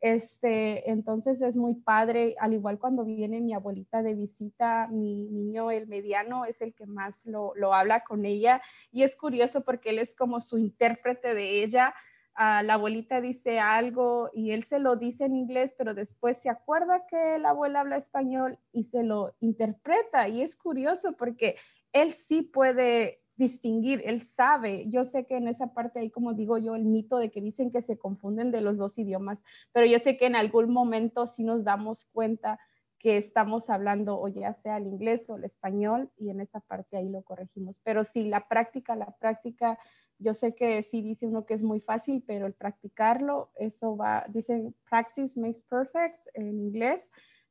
este, 0.00 0.90
entonces 0.90 1.40
es 1.40 1.56
muy 1.56 1.74
padre, 1.74 2.36
al 2.38 2.52
igual 2.52 2.78
cuando 2.78 3.04
viene 3.04 3.40
mi 3.40 3.54
abuelita 3.54 4.02
de 4.02 4.14
visita, 4.14 4.88
mi 4.88 5.24
niño, 5.24 5.70
el 5.70 5.86
mediano, 5.86 6.44
es 6.44 6.60
el 6.60 6.74
que 6.74 6.86
más 6.86 7.14
lo, 7.24 7.54
habla 7.74 8.04
con 8.04 8.26
ella. 8.26 8.60
Y 8.92 9.02
es 9.04 9.16
curioso 9.16 9.64
porque 9.64 9.90
él 9.90 9.98
es 9.98 10.14
como 10.14 10.40
su 10.40 10.58
intérprete 10.58 11.34
de 11.34 11.64
ella. 11.64 11.94
Ah, 12.38 12.62
la 12.62 12.74
abuelita 12.74 13.22
dice 13.22 13.58
algo 13.58 14.30
y 14.34 14.50
él 14.50 14.64
se 14.64 14.78
lo 14.78 14.96
dice 14.96 15.24
en 15.24 15.34
inglés, 15.34 15.74
pero 15.78 15.94
después 15.94 16.36
se 16.42 16.50
acuerda 16.50 17.06
que 17.08 17.38
la 17.38 17.50
abuela 17.50 17.80
habla 17.80 17.96
español 17.96 18.58
y 18.72 18.84
se 18.84 19.02
lo 19.02 19.34
interpreta. 19.40 20.28
Y 20.28 20.42
es 20.42 20.54
curioso 20.54 21.14
porque 21.16 21.56
él 21.92 22.12
sí 22.12 22.42
puede 22.42 23.22
distinguir, 23.36 24.02
él 24.04 24.22
sabe, 24.22 24.88
yo 24.90 25.04
sé 25.04 25.26
que 25.26 25.36
en 25.36 25.48
esa 25.48 25.74
parte 25.74 26.00
hay, 26.00 26.10
como 26.10 26.32
digo 26.34 26.58
yo, 26.58 26.74
el 26.74 26.84
mito 26.84 27.18
de 27.18 27.30
que 27.30 27.40
dicen 27.40 27.70
que 27.70 27.82
se 27.82 27.98
confunden 27.98 28.50
de 28.50 28.62
los 28.62 28.78
dos 28.78 28.98
idiomas, 28.98 29.38
pero 29.72 29.86
yo 29.86 29.98
sé 29.98 30.16
que 30.16 30.26
en 30.26 30.36
algún 30.36 30.72
momento 30.72 31.26
sí 31.26 31.44
nos 31.44 31.62
damos 31.62 32.06
cuenta 32.12 32.58
que 32.98 33.18
estamos 33.18 33.68
hablando 33.68 34.18
o 34.18 34.28
ya 34.28 34.54
sea 34.54 34.78
el 34.78 34.86
inglés 34.86 35.28
o 35.28 35.36
el 35.36 35.44
español 35.44 36.10
y 36.16 36.30
en 36.30 36.40
esa 36.40 36.60
parte 36.60 36.96
ahí 36.96 37.10
lo 37.10 37.22
corregimos. 37.22 37.76
Pero 37.84 38.04
sí, 38.04 38.24
la 38.24 38.48
práctica, 38.48 38.96
la 38.96 39.14
práctica, 39.18 39.78
yo 40.18 40.34
sé 40.34 40.54
que 40.54 40.82
sí 40.82 41.02
dice 41.02 41.26
uno 41.26 41.46
que 41.46 41.54
es 41.54 41.62
muy 41.62 41.80
fácil, 41.80 42.24
pero 42.26 42.46
el 42.46 42.54
practicarlo, 42.54 43.50
eso 43.56 43.96
va, 43.96 44.24
dicen 44.28 44.74
practice 44.88 45.38
makes 45.38 45.62
perfect 45.68 46.18
en 46.34 46.60
inglés, 46.60 47.02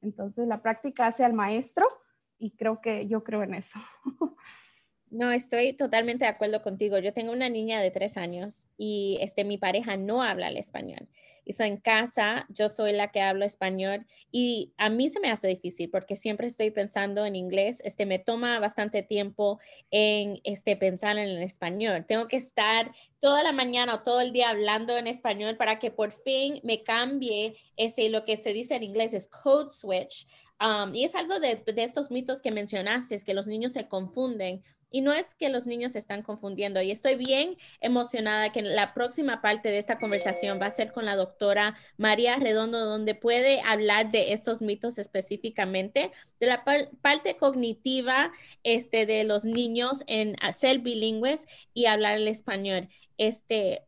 entonces 0.02 0.48
la 0.48 0.62
práctica 0.62 1.08
hace 1.08 1.24
al 1.24 1.34
maestro 1.34 1.86
y 2.38 2.52
creo 2.52 2.82
que 2.82 3.08
yo 3.08 3.24
creo 3.24 3.44
en 3.44 3.56
eso. 3.56 3.80
No, 5.16 5.32
estoy 5.32 5.72
totalmente 5.72 6.26
de 6.26 6.30
acuerdo 6.30 6.62
contigo. 6.62 7.00
Yo 7.00 7.14
tengo 7.14 7.32
una 7.32 7.48
niña 7.48 7.80
de 7.80 7.90
tres 7.90 8.18
años 8.18 8.68
y 8.78 9.18
este, 9.22 9.46
mi 9.46 9.58
pareja 9.58 9.96
no 9.96 10.22
habla 10.22 10.50
el 10.50 10.58
español. 10.58 11.08
Y 11.46 11.54
so, 11.54 11.64
en 11.64 11.78
casa 11.78 12.46
yo 12.50 12.68
soy 12.68 12.92
la 12.92 13.12
que 13.12 13.22
hablo 13.22 13.46
español 13.46 14.06
y 14.30 14.74
a 14.78 14.90
mí 14.90 15.08
se 15.08 15.22
me 15.22 15.32
hace 15.32 15.48
difícil 15.48 15.90
porque 15.90 16.18
siempre 16.18 16.48
estoy 16.48 16.70
pensando 16.70 17.26
en 17.26 17.38
inglés. 17.38 17.82
Este, 17.86 18.06
me 18.06 18.20
toma 18.20 18.60
bastante 18.60 19.04
tiempo 19.04 19.58
en 19.90 20.42
este, 20.44 20.76
pensar 20.76 21.18
en 21.18 21.30
el 21.30 21.44
español. 21.44 22.04
Tengo 22.06 22.28
que 22.28 22.36
estar 22.36 22.92
toda 23.22 23.42
la 23.42 23.54
mañana 23.54 23.96
o 23.96 24.04
todo 24.04 24.20
el 24.20 24.34
día 24.34 24.50
hablando 24.50 24.98
en 24.98 25.08
español 25.08 25.56
para 25.56 25.80
que 25.80 25.92
por 25.92 26.12
fin 26.12 26.60
me 26.64 26.84
cambie 26.84 27.56
ese, 27.78 28.10
lo 28.10 28.26
que 28.26 28.36
se 28.36 28.52
dice 28.52 28.76
en 28.76 28.84
inglés 28.84 29.14
es 29.14 29.30
code 29.30 29.70
switch. 29.70 30.28
Um, 30.60 30.96
y 30.96 31.04
es 31.04 31.16
algo 31.16 31.40
de, 31.40 31.56
de, 31.66 31.84
estos 31.84 32.12
mitos 32.12 32.42
que 32.42 32.50
mencionaste, 32.50 33.14
es 33.14 33.26
que 33.26 33.34
los 33.34 33.46
niños 33.46 33.74
se 33.74 33.90
confunden 33.90 34.64
y 34.96 35.02
no 35.02 35.12
es 35.12 35.36
que 35.36 35.50
los 35.50 35.66
niños 35.66 35.92
se 35.92 36.00
están 36.00 36.22
confundiendo. 36.22 36.82
Y 36.82 36.90
estoy 36.90 37.16
bien 37.16 37.58
emocionada 37.82 38.54
que 38.54 38.62
la 38.62 38.94
próxima 38.94 39.42
parte 39.42 39.68
de 39.68 39.78
esta 39.78 39.98
conversación 39.98 40.58
va 40.62 40.68
a 40.68 40.70
ser 40.70 40.94
con 40.94 41.04
la 41.04 41.18
doctora 41.18 41.76
María 41.98 42.38
Redondo, 42.38 42.86
donde 42.86 43.14
puede 43.14 43.60
hablar 43.60 44.10
de 44.10 44.32
estos 44.32 44.62
mitos 44.62 44.98
específicamente, 44.98 46.12
de 46.40 46.48
la 46.48 46.64
parte 47.02 47.36
cognitiva 47.36 48.32
este, 48.64 49.06
de 49.06 49.26
los 49.26 49.44
niños 49.44 50.06
en 50.08 50.38
ser 50.54 50.80
bilingües 50.80 51.46
y 51.74 51.88
hablar 51.88 52.16
el 52.16 52.30
español. 52.30 52.88
Este, 53.18 53.84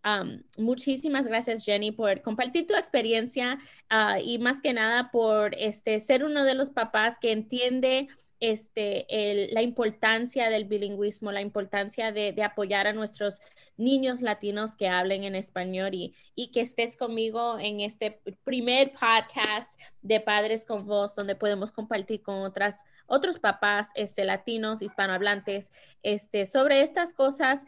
muchísimas 0.57 1.25
gracias, 1.27 1.63
Jenny, 1.63 1.93
por 1.93 2.21
compartir 2.21 2.67
tu 2.67 2.75
experiencia 2.75 3.59
ah, 3.89 4.19
y 4.19 4.39
más 4.39 4.59
que 4.59 4.73
nada 4.73 5.09
por 5.09 5.55
este, 5.55 6.01
ser 6.01 6.25
uno 6.25 6.43
de 6.43 6.53
los 6.53 6.69
papás 6.69 7.15
que 7.17 7.31
entiende 7.31 8.09
este, 8.39 9.05
la 9.51 9.61
importancia 9.61 10.49
del 10.49 10.65
bilingüismo, 10.65 11.31
la 11.31 11.41
importancia 11.41 12.11
de, 12.11 12.35
apoyar 12.43 12.87
a 12.87 12.93
nuestros 12.93 13.41
niños 13.77 14.21
latinos 14.21 14.75
que 14.75 14.87
hablen 14.87 15.23
en 15.23 15.35
español 15.35 15.91
y, 15.93 16.13
que 16.53 16.61
estés 16.61 16.95
conmigo 16.95 17.57
en 17.59 17.81
este 17.81 18.21
primer 18.43 18.91
podcast 18.91 19.79
de 20.01 20.19
Padres 20.19 20.65
con 20.65 20.85
Voz, 20.85 21.15
donde 21.15 21.35
podemos 21.35 21.71
compartir 21.71 22.21
con 22.21 22.35
otras, 22.43 22.83
otros 23.07 23.39
papás 23.39 23.91
este, 23.95 24.23
latinos, 24.23 24.81
hispanohablantes, 24.81 25.71
este, 26.03 26.45
sobre 26.45 26.81
estas 26.81 27.13
cosas 27.13 27.65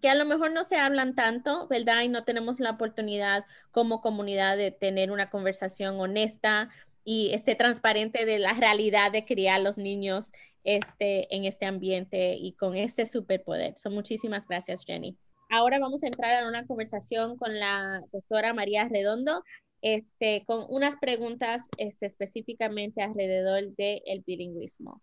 que 0.00 0.08
a 0.08 0.14
lo 0.14 0.24
mejor 0.24 0.52
no 0.52 0.64
se 0.64 0.76
hablan 0.76 1.14
tanto, 1.14 1.68
¿verdad? 1.68 2.00
Y 2.02 2.08
no 2.08 2.24
tenemos 2.24 2.60
la 2.60 2.70
oportunidad 2.70 3.44
como 3.70 4.00
comunidad 4.00 4.56
de 4.56 4.70
tener 4.70 5.10
una 5.10 5.30
conversación 5.30 6.00
honesta 6.00 6.70
y 7.10 7.32
esté 7.32 7.54
transparente 7.54 8.26
de 8.26 8.38
la 8.38 8.52
realidad 8.52 9.10
de 9.10 9.24
criar 9.24 9.62
los 9.62 9.78
niños 9.78 10.30
este, 10.62 11.34
en 11.34 11.46
este 11.46 11.64
ambiente 11.64 12.34
y 12.34 12.52
con 12.52 12.76
este 12.76 13.06
superpoder. 13.06 13.78
So, 13.78 13.88
muchísimas 13.88 14.46
gracias, 14.46 14.84
Jenny. 14.84 15.16
Ahora 15.48 15.78
vamos 15.78 16.02
a 16.02 16.08
entrar 16.08 16.42
en 16.42 16.46
una 16.46 16.66
conversación 16.66 17.38
con 17.38 17.58
la 17.58 18.02
doctora 18.12 18.52
María 18.52 18.86
Redondo, 18.88 19.42
este, 19.80 20.44
con 20.44 20.66
unas 20.68 20.96
preguntas 20.96 21.70
este, 21.78 22.04
específicamente 22.04 23.00
alrededor 23.00 23.74
del 23.76 24.02
el 24.04 24.22
bilingüismo. 24.26 25.00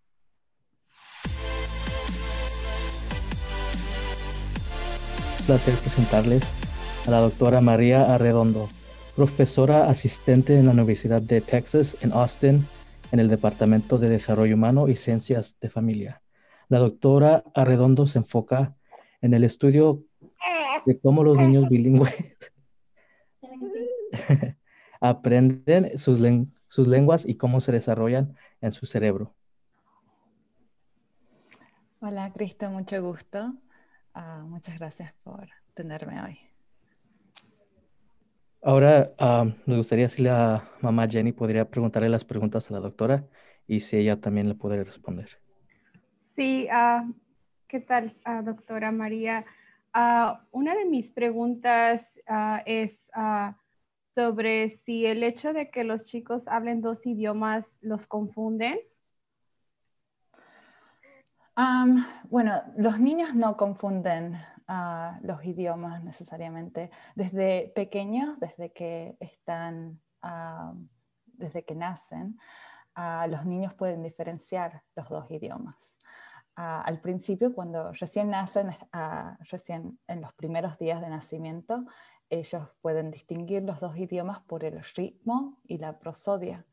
placer 5.48 5.74
presentarles 5.76 6.44
a 7.08 7.12
la 7.12 7.20
doctora 7.20 7.62
María 7.62 8.14
Arredondo 8.14 8.68
profesora 9.16 9.90
asistente 9.90 10.58
en 10.58 10.66
la 10.66 10.74
Universidad 10.74 11.22
de 11.22 11.40
Texas 11.40 11.98
en 12.02 12.12
Austin 12.12 12.68
en 13.12 13.20
el 13.20 13.30
Departamento 13.30 13.98
de 13.98 14.10
Desarrollo 14.10 14.56
Humano 14.56 14.90
y 14.90 14.96
Ciencias 14.96 15.58
de 15.62 15.70
Familia. 15.70 16.22
La 16.68 16.80
doctora 16.80 17.44
Arredondo 17.54 18.08
se 18.08 18.20
enfoca 18.20 18.76
en 19.22 19.34
el 19.34 19.44
estudio 19.44 20.04
de 20.86 21.00
cómo 21.00 21.24
los 21.24 21.38
niños 21.38 21.70
bilingües 21.70 22.14
aprenden 25.00 25.98
sus, 25.98 26.20
lenguas 26.20 27.26
y 27.26 27.36
cómo 27.36 27.62
se 27.62 27.72
desarrollan 27.72 28.36
en 28.60 28.72
su 28.72 28.86
cerebro. 28.86 29.34
Hola, 32.02 32.32
Cristo, 32.34 32.70
mucho 32.70 33.02
gusto. 33.02 33.54
Ah, 34.14 34.44
muchas 34.46 34.78
gracias 34.78 35.14
por 35.24 35.48
tenerme 35.74 36.22
hoy. 36.22 36.55
Ahora 38.68 39.14
me 39.68 39.78
gustaría 39.78 40.10
si 40.10 40.24
la 40.24 40.68
mamá 40.82 41.08
Jenny 41.08 41.32
podría 41.34 41.70
preguntarle 41.70 42.10
las 42.10 42.26
preguntas 42.26 42.68
a 42.68 42.74
la 42.74 42.80
doctora 42.80 43.24
y 43.68 43.82
si 43.82 43.96
ella 43.98 44.20
también 44.20 44.50
le 44.50 44.56
puede 44.56 44.84
responder. 44.84 45.30
Sí, 46.36 46.68
uh, 46.72 47.14
¿qué 47.68 47.80
tal, 47.80 48.18
uh, 48.26 48.44
doctora 48.44 48.92
María? 48.92 49.46
Uh, 49.94 50.38
una 50.50 50.74
de 50.74 50.86
mis 50.86 51.12
preguntas 51.12 52.02
es 52.66 52.98
sobre 54.16 54.80
si 54.84 55.06
el 55.06 55.22
hecho 55.22 55.54
de 55.54 55.70
que 55.70 55.84
los 55.84 56.08
chicos 56.08 56.42
hablen 56.48 56.82
dos 56.82 57.06
idiomas 57.06 57.66
los 57.82 58.08
confunden. 58.08 58.80
bueno, 62.32 62.64
los 62.78 63.00
niños 63.00 63.36
no 63.36 63.58
confunden 63.58 64.40
ah, 64.68 65.20
los 65.22 65.44
idiomas 65.46 66.04
necesariamente. 66.04 66.90
Desde 67.16 67.72
pequeños, 67.76 68.40
desde 68.40 68.72
que 68.72 69.18
están, 69.20 70.02
ah, 70.22 70.74
desde 71.26 71.64
que 71.64 71.76
nacen, 71.76 72.40
ah, 72.96 73.28
los 73.28 73.46
niños 73.46 73.74
pueden 73.74 74.04
diferenciar 74.04 74.84
los 74.96 75.10
dos 75.10 75.30
idiomas. 75.30 75.98
al 76.58 77.02
principio, 77.02 77.54
cuando 77.54 77.92
recién 77.92 78.30
nacen, 78.30 78.72
recién 79.52 80.00
en 80.08 80.22
los 80.22 80.32
primeros 80.36 80.78
días 80.80 81.02
de 81.02 81.10
nacimiento, 81.10 81.86
ellos 82.30 82.70
pueden 82.82 83.12
distinguir 83.12 83.64
los 83.64 83.82
dos 83.82 83.98
idiomas 83.98 84.40
por 84.40 84.64
el 84.64 84.82
ritmo 84.96 85.60
y 85.66 85.80
la 85.80 86.00
prosodia, 86.00 86.66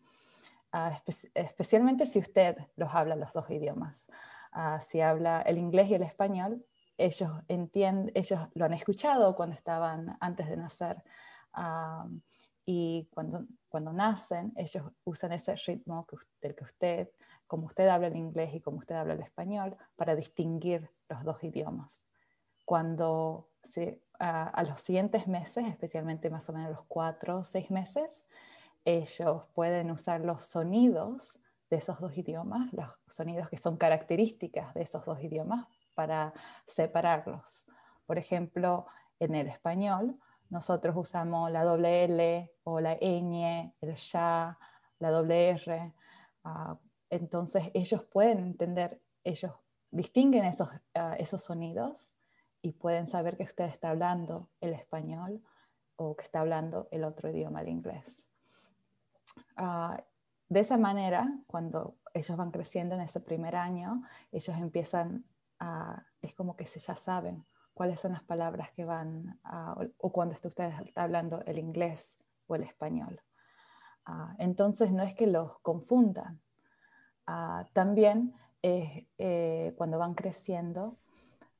especialmente 1.34 2.06
si 2.06 2.20
usted 2.20 2.56
los 2.76 2.94
habla 2.94 3.16
los 3.16 3.32
dos 3.32 3.50
idiomas. 3.50 4.06
si 4.86 5.00
habla 5.00 5.42
el 5.42 5.58
inglés 5.58 5.88
y 5.88 5.94
el 5.94 6.02
español, 6.02 6.64
ellos 6.96 7.30
entienden, 7.48 8.12
ellos 8.14 8.40
lo 8.54 8.64
han 8.64 8.72
escuchado 8.72 9.34
cuando 9.34 9.56
estaban 9.56 10.16
antes 10.20 10.48
de 10.48 10.56
nacer. 10.56 11.02
y 12.64 13.08
cuando, 13.12 13.44
cuando 13.68 13.92
nacen, 13.92 14.52
ellos 14.56 14.84
usan 15.04 15.32
ese 15.32 15.54
ritmo 15.56 16.06
que, 16.06 16.16
del 16.40 16.54
que 16.54 16.64
usted, 16.64 17.10
como 17.46 17.66
usted 17.66 17.88
habla 17.88 18.06
el 18.06 18.16
inglés 18.16 18.54
y 18.54 18.60
como 18.60 18.78
usted 18.78 18.94
habla 18.94 19.14
el 19.14 19.20
español, 19.20 19.76
para 19.96 20.14
distinguir 20.14 20.90
los 21.08 21.24
dos 21.24 21.42
idiomas. 21.42 22.04
Cuando 22.64 23.48
se, 23.64 24.00
a 24.18 24.62
los 24.62 24.80
siguientes 24.80 25.26
meses, 25.26 25.66
especialmente 25.66 26.30
más 26.30 26.48
o 26.48 26.52
menos 26.52 26.70
los 26.70 26.84
cuatro 26.86 27.38
o 27.38 27.44
seis 27.44 27.70
meses, 27.70 28.08
ellos 28.84 29.42
pueden 29.54 29.90
usar 29.90 30.20
los 30.20 30.44
sonidos 30.44 31.38
de 31.70 31.78
esos 31.78 32.00
dos 32.00 32.16
idiomas, 32.16 32.72
los 32.72 32.90
sonidos 33.08 33.48
que 33.48 33.56
son 33.56 33.76
características 33.76 34.74
de 34.74 34.82
esos 34.82 35.04
dos 35.04 35.22
idiomas, 35.22 35.66
para 35.94 36.32
separarlos. 36.66 37.64
Por 38.06 38.18
ejemplo, 38.18 38.86
en 39.18 39.34
el 39.34 39.48
español, 39.48 40.18
nosotros 40.50 40.94
usamos 40.96 41.50
la 41.50 41.64
doble 41.64 42.04
L 42.04 42.52
o 42.64 42.80
la 42.80 42.96
ñ, 43.00 43.72
el 43.80 43.96
ya, 43.96 44.58
la 44.98 45.10
doble 45.10 45.50
R. 45.50 45.94
Ah, 46.44 46.76
entonces 47.08 47.70
ellos 47.74 48.04
pueden 48.04 48.38
entender, 48.38 49.00
ellos 49.24 49.52
distinguen 49.90 50.44
esos, 50.44 50.70
ah, 50.94 51.14
esos 51.18 51.42
sonidos 51.42 52.14
y 52.62 52.72
pueden 52.72 53.06
saber 53.06 53.36
que 53.36 53.44
usted 53.44 53.64
está 53.64 53.90
hablando 53.90 54.48
el 54.60 54.72
español 54.72 55.42
o 55.96 56.16
que 56.16 56.24
está 56.24 56.40
hablando 56.40 56.88
el 56.90 57.04
otro 57.04 57.30
idioma, 57.30 57.62
el 57.62 57.68
inglés. 57.68 58.22
Ah, 59.56 60.02
de 60.48 60.60
esa 60.60 60.76
manera, 60.76 61.32
cuando 61.46 61.96
ellos 62.12 62.36
van 62.36 62.50
creciendo 62.50 62.94
en 62.94 63.00
ese 63.00 63.20
primer 63.20 63.56
año, 63.56 64.02
ellos 64.32 64.56
empiezan 64.58 65.24
es 66.20 66.34
como 66.34 66.56
que 66.56 66.64
ya 66.64 66.96
saben 66.96 67.44
cuáles 67.74 68.00
son 68.00 68.12
las 68.12 68.22
palabras 68.22 68.70
que 68.72 68.84
van, 68.84 69.40
o 69.98 70.12
cuando 70.12 70.34
usted 70.34 70.50
está 70.50 70.82
hablando 70.94 71.42
el 71.46 71.58
inglés 71.58 72.18
o 72.46 72.54
el 72.54 72.62
español. 72.62 73.20
Ah, 74.04 74.34
entonces 74.38 74.92
no 74.92 75.02
es 75.02 75.14
que 75.14 75.26
los 75.26 75.58
confundan. 75.60 76.40
Ah, 77.26 77.68
también 77.72 78.34
eh, 78.62 79.74
cuando 79.76 79.98
van 79.98 80.14
creciendo. 80.14 80.98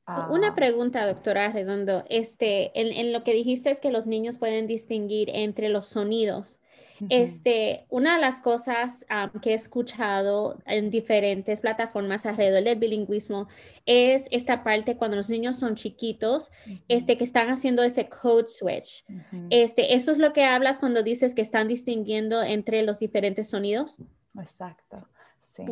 Una 0.06 0.48
ah, 0.48 0.54
pregunta, 0.54 1.06
doctora 1.06 1.52
Redondo. 1.52 2.04
Este, 2.08 2.78
en, 2.78 2.88
en, 2.88 3.12
lo 3.12 3.22
que 3.22 3.32
dijiste 3.34 3.70
es 3.70 3.80
que 3.80 3.92
los 3.92 4.06
niños 4.06 4.38
pueden 4.38 4.66
distinguir 4.66 5.30
entre 5.32 5.68
los 5.68 5.86
sonidos. 5.86 6.62
Este, 7.08 7.86
una 7.88 8.14
de 8.14 8.20
las 8.20 8.40
cosas 8.40 9.04
que 9.40 9.50
he 9.50 9.54
escuchado 9.54 10.58
en 10.66 10.90
diferentes 10.90 11.60
plataformas 11.60 12.26
alrededor 12.26 12.62
del 12.62 12.78
bilingüismo 12.78 13.48
es 13.86 14.28
esta 14.30 14.62
parte 14.62 14.96
cuando 14.96 15.16
los 15.16 15.28
niños 15.28 15.58
son 15.58 15.74
chiquitos, 15.74 16.50
este, 16.88 17.18
que 17.18 17.24
están 17.24 17.48
haciendo 17.48 17.82
ese 17.82 18.08
code 18.08 18.48
switch. 18.48 19.04
este, 19.50 19.94
¿Eso 19.94 20.12
es 20.12 20.18
lo 20.18 20.32
que 20.32 20.44
hablas 20.44 20.78
cuando 20.78 21.02
dices 21.02 21.34
que 21.34 21.42
están 21.42 21.68
distinguiendo 21.68 22.42
entre 22.42 22.82
los 22.82 22.98
diferentes 22.98 23.50
sonidos? 23.50 23.98
Exacto. 24.38 25.08
Sí. 25.52 25.66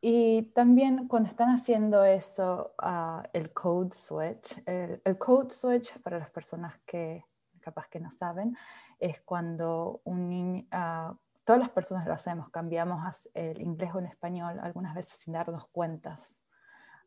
Y 0.00 0.42
también 0.54 1.06
cuando 1.06 1.28
están 1.28 1.50
haciendo 1.50 2.04
eso, 2.04 2.74
ah, 2.78 3.22
el 3.32 3.52
code 3.52 3.92
switch, 3.92 4.60
el, 4.66 5.00
code 5.18 5.50
switch 5.50 5.96
para 6.00 6.18
las 6.18 6.30
personas 6.30 6.74
que 6.84 7.24
capaz 7.60 7.86
que 7.88 8.00
no 8.00 8.10
saben, 8.10 8.56
es 8.98 9.20
cuando 9.20 10.00
un 10.04 10.28
niño, 10.28 10.66
ah, 10.72 11.14
todas 11.44 11.60
las 11.60 11.70
personas 11.70 12.04
lo 12.04 12.12
hacemos, 12.12 12.50
cambiamos 12.50 13.28
el 13.34 13.60
inglés 13.60 13.94
o 13.94 14.00
el 14.00 14.06
español 14.06 14.58
algunas 14.60 14.94
veces 14.94 15.14
sin 15.20 15.34
darnos 15.34 15.68
cuentas. 15.68 16.40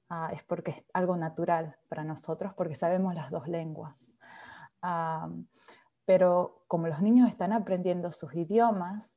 Ah, 0.08 0.30
es 0.32 0.42
porque 0.44 0.72
es 0.72 0.84
algo 0.94 1.18
natural 1.18 1.76
para 1.90 2.06
nosotros, 2.06 2.54
porque 2.54 2.76
sabemos 2.76 3.14
las 3.14 3.30
dos 3.30 3.48
lenguas. 3.50 4.16
Pero 6.06 6.64
como 6.68 6.88
los 6.88 7.02
niños 7.02 7.28
están 7.28 7.52
aprendiendo 7.52 8.12
sus 8.12 8.34
idiomas, 8.36 9.16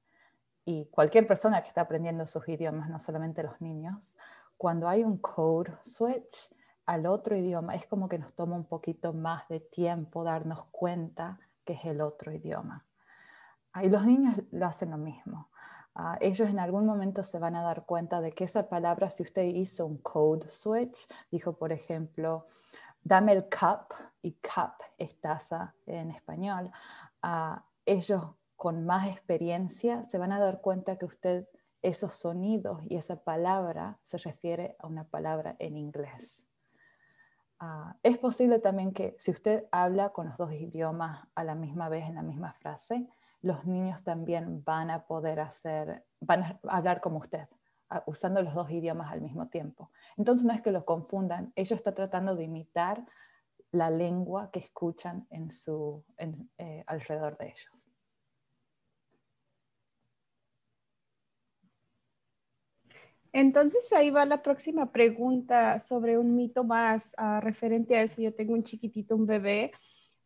y 0.69 0.85
cualquier 0.91 1.27
persona 1.27 1.63
que 1.63 1.69
está 1.69 1.81
aprendiendo 1.81 2.27
sus 2.27 2.47
idiomas, 2.47 2.91
no 2.91 3.01
solamente 3.01 3.43
los 3.43 3.59
niños, 3.59 4.15
cuando 4.59 4.87
hay 4.87 5.03
un 5.03 5.17
code 5.17 5.73
switch 5.81 6.55
al 6.85 7.07
otro 7.07 7.35
idioma, 7.35 7.75
es 7.75 7.87
como 7.87 8.07
que 8.07 8.19
nos 8.19 8.35
toma 8.35 8.55
un 8.55 8.67
poquito 8.67 9.15
más 9.15 9.49
de 9.49 9.61
tiempo 9.61 10.25
darnos 10.25 10.67
cuenta 10.67 11.39
que 11.65 11.73
es 11.73 11.87
el 11.87 12.03
otro 12.03 12.33
idioma. 12.33 12.85
Ah, 13.73 13.83
y 13.83 13.89
los 13.89 14.05
niños 14.05 14.37
lo 14.51 14.67
hacen 14.67 14.91
lo 14.91 14.99
mismo. 14.99 15.49
Ah, 15.95 16.19
ellos 16.21 16.51
en 16.51 16.59
algún 16.59 16.85
momento 16.85 17.23
se 17.23 17.39
van 17.39 17.57
a 17.57 17.63
dar 17.63 17.87
cuenta 17.87 18.21
de 18.21 18.33
que 18.33 18.45
esa 18.45 18.69
palabra, 18.69 19.09
si 19.09 19.23
usted 19.23 19.45
hizo 19.45 19.87
un 19.87 19.97
code 19.97 20.51
switch, 20.51 21.09
dijo, 21.31 21.55
por 21.55 21.73
ejemplo, 21.73 22.47
dame 23.03 23.33
el 23.33 23.45
cup, 23.45 23.95
y 24.21 24.33
cup 24.33 24.75
es 24.99 25.19
taza 25.19 25.75
en 25.87 26.11
español, 26.11 26.71
uh, 27.25 27.59
ellos 27.87 28.23
con 28.59 28.85
más 28.85 29.07
experiencia 29.07 30.03
se 30.03 30.19
van 30.19 30.33
a 30.33 30.41
dar 30.41 30.61
cuenta 30.61 30.97
que 30.97 31.07
usted 31.07 31.47
esos 31.81 32.17
sonidos 32.17 32.83
y 32.89 32.97
esa 32.97 33.23
palabra 33.23 34.01
se 34.05 34.19
refiere 34.19 34.75
a 34.81 34.89
una 34.89 35.05
palabra 35.05 35.55
en 35.61 35.77
inglés. 35.77 36.43
Ah, 37.61 37.95
es 38.03 38.19
posible 38.19 38.59
también 38.59 38.93
que 38.93 39.15
si 39.21 39.31
usted 39.31 39.67
habla 39.71 40.11
con 40.11 40.27
los 40.27 40.37
dos 40.37 40.53
idiomas 40.53 41.29
a 41.37 41.45
la 41.45 41.55
misma 41.55 41.89
vez 41.89 42.09
en 42.09 42.17
la 42.17 42.23
misma 42.23 42.53
frase, 42.55 43.07
los 43.43 43.65
niños 43.65 44.03
también 44.03 44.65
van 44.65 44.91
a 44.91 45.07
poder 45.07 45.39
hacer, 45.39 46.05
van 46.21 46.43
a 46.43 46.61
hablar 46.65 47.01
como 47.01 47.19
usted, 47.19 47.47
usando 48.07 48.43
los 48.43 48.55
dos 48.55 48.69
idiomas 48.73 49.13
al 49.13 49.21
mismo 49.21 49.47
tiempo. 49.47 49.93
Entonces 50.17 50.45
no 50.45 50.53
es 50.53 50.63
que 50.63 50.73
los 50.73 50.83
confundan, 50.83 51.53
ellos 51.55 51.77
están 51.77 51.95
tratando 51.95 52.35
de 52.35 52.43
imitar 52.43 53.07
la 53.71 53.89
lengua 53.89 54.51
que 54.51 54.59
escuchan 54.59 55.29
en 55.31 55.49
su, 55.53 56.05
eh, 56.17 56.83
alrededor 56.89 57.39
de 57.39 57.51
ellos. 57.51 57.88
Entonces 63.33 63.93
ahí 63.93 64.11
va 64.11 64.25
la 64.25 64.43
próxima 64.43 64.91
pregunta 64.91 65.81
sobre 65.81 66.19
un 66.19 66.35
mito 66.35 66.65
más 66.65 67.03
ah, 67.17 67.41
referente 67.41 67.97
a 67.97 68.03
eso. 68.03 68.23
Yo 68.23 68.35
tengo 68.35 68.55
un 68.55 68.65
chiquitito, 68.65 69.17
un 69.17 69.27
bebé. 69.27 69.73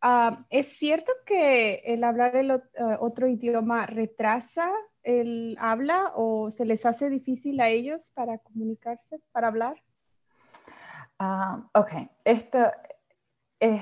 Ah, 0.01 0.45
¿Es 0.49 0.77
cierto 0.77 1.11
que 1.25 1.75
el 1.85 2.03
hablar 2.03 2.35
el 2.35 2.51
ah, 2.51 2.61
otro 2.99 3.27
idioma 3.27 3.85
retrasa 3.85 4.71
el 5.03 5.57
habla 5.59 6.13
o 6.15 6.49
se 6.51 6.65
les 6.65 6.85
hace 6.85 7.09
difícil 7.09 7.59
a 7.59 7.67
ellos 7.67 8.11
para 8.13 8.37
comunicarse, 8.37 9.19
para 9.31 9.47
hablar? 9.47 9.75
ok, 11.73 11.91
esto 12.25 12.59
es 13.59 13.81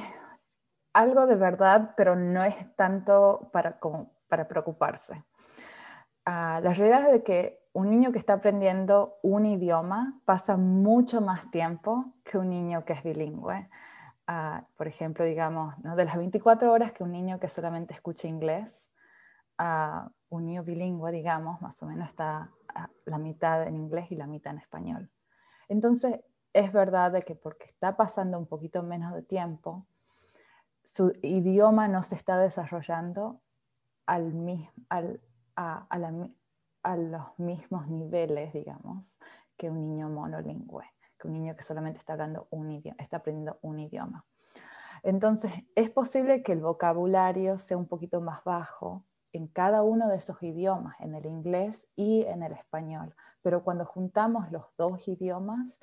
algo 0.94 1.26
de 1.26 1.36
verdad, 1.36 1.96
pero 1.98 2.16
no 2.16 2.44
es 2.44 2.56
tanto 2.76 3.50
para, 3.52 3.80
como 3.80 4.14
para 4.28 4.48
preocuparse. 4.48 5.24
la 6.26 6.60
realidad 6.60 7.08
es 7.08 7.12
de 7.14 7.24
que 7.24 7.61
un 7.74 7.90
niño 7.90 8.12
que 8.12 8.20
está 8.20 8.34
aprendiendo 8.34 9.18
un 9.22 9.46
idioma 9.46 10.20
pasa 10.26 10.58
mucho 10.58 11.22
más 11.22 11.50
tiempo 11.52 12.14
que 12.24 12.38
un 12.38 12.50
niño 12.50 12.84
que 12.84 12.94
es 12.94 13.04
bilingüe. 13.04 13.70
Ah, 14.28 14.64
por 14.78 14.88
ejemplo, 14.88 15.24
digamos, 15.26 15.74
de 15.78 16.06
las 16.06 16.18
24 16.18 16.72
horas 16.72 16.92
que 16.94 17.04
un 17.04 17.12
niño 17.12 17.40
que 17.40 17.50
solamente 17.50 17.94
escucha 17.94 18.28
inglés, 18.28 18.90
uh, 19.60 20.10
un 20.30 20.46
niño 20.46 20.64
bilingüe, 20.64 21.12
digamos, 21.12 21.62
más 21.62 21.82
o 21.82 21.86
menos 21.86 22.10
está 22.10 22.50
la 23.06 23.18
mitad 23.18 23.64
en 23.68 23.76
inglés 23.76 24.12
y 24.12 24.16
la 24.16 24.28
mitad 24.28 24.54
en 24.54 24.60
español. 24.60 25.12
Entonces, 25.68 26.22
es 26.54 26.72
verdad 26.72 27.12
de 27.12 27.22
que 27.22 27.36
porque 27.36 27.66
está 27.66 27.96
pasando 27.98 28.38
un 28.38 28.48
poquito 28.48 28.84
menos 28.84 29.14
de 29.14 29.22
tiempo, 29.22 29.86
su 30.84 31.14
idioma 31.22 31.88
no 31.88 32.02
se 32.02 32.16
está 32.16 32.38
desarrollando 32.38 33.42
al, 34.06 34.34
al, 34.90 35.22
a, 35.56 35.86
a 35.90 35.98
la, 35.98 36.30
a 36.84 36.96
los 36.96 37.38
mismos 37.38 37.88
niveles, 37.88 38.54
digamos, 38.54 39.18
que 39.58 39.70
un 39.70 39.82
niño 39.82 40.10
monolingüe, 40.10 40.86
que 41.20 41.28
un 41.28 41.34
niño 41.34 41.56
que 41.56 41.64
solamente 41.64 42.00
está 42.00 42.14
hablando 42.14 42.48
un 42.50 42.72
idioma, 42.72 42.98
está 43.00 43.18
aprendiendo 43.18 43.58
un 43.62 43.80
idioma. 43.80 44.26
Entonces, 45.04 45.52
es 45.76 45.90
posible 45.90 46.44
que 46.44 46.54
el 46.54 46.62
vocabulario 46.62 47.58
sea 47.58 47.78
un 47.78 47.88
poquito 47.88 48.22
más 48.22 48.44
bajo 48.44 49.06
en 49.34 49.48
cada 49.48 49.84
uno 49.84 50.08
de 50.10 50.18
esos 50.18 50.42
idiomas, 50.44 50.96
en 51.00 51.16
el 51.16 51.26
inglés 51.26 51.88
y 51.96 52.24
en 52.24 52.44
el 52.44 52.52
español, 52.54 53.16
pero 53.42 53.64
cuando 53.64 53.86
juntamos 53.86 54.52
los 54.52 54.66
dos 54.78 55.08
idiomas, 55.08 55.80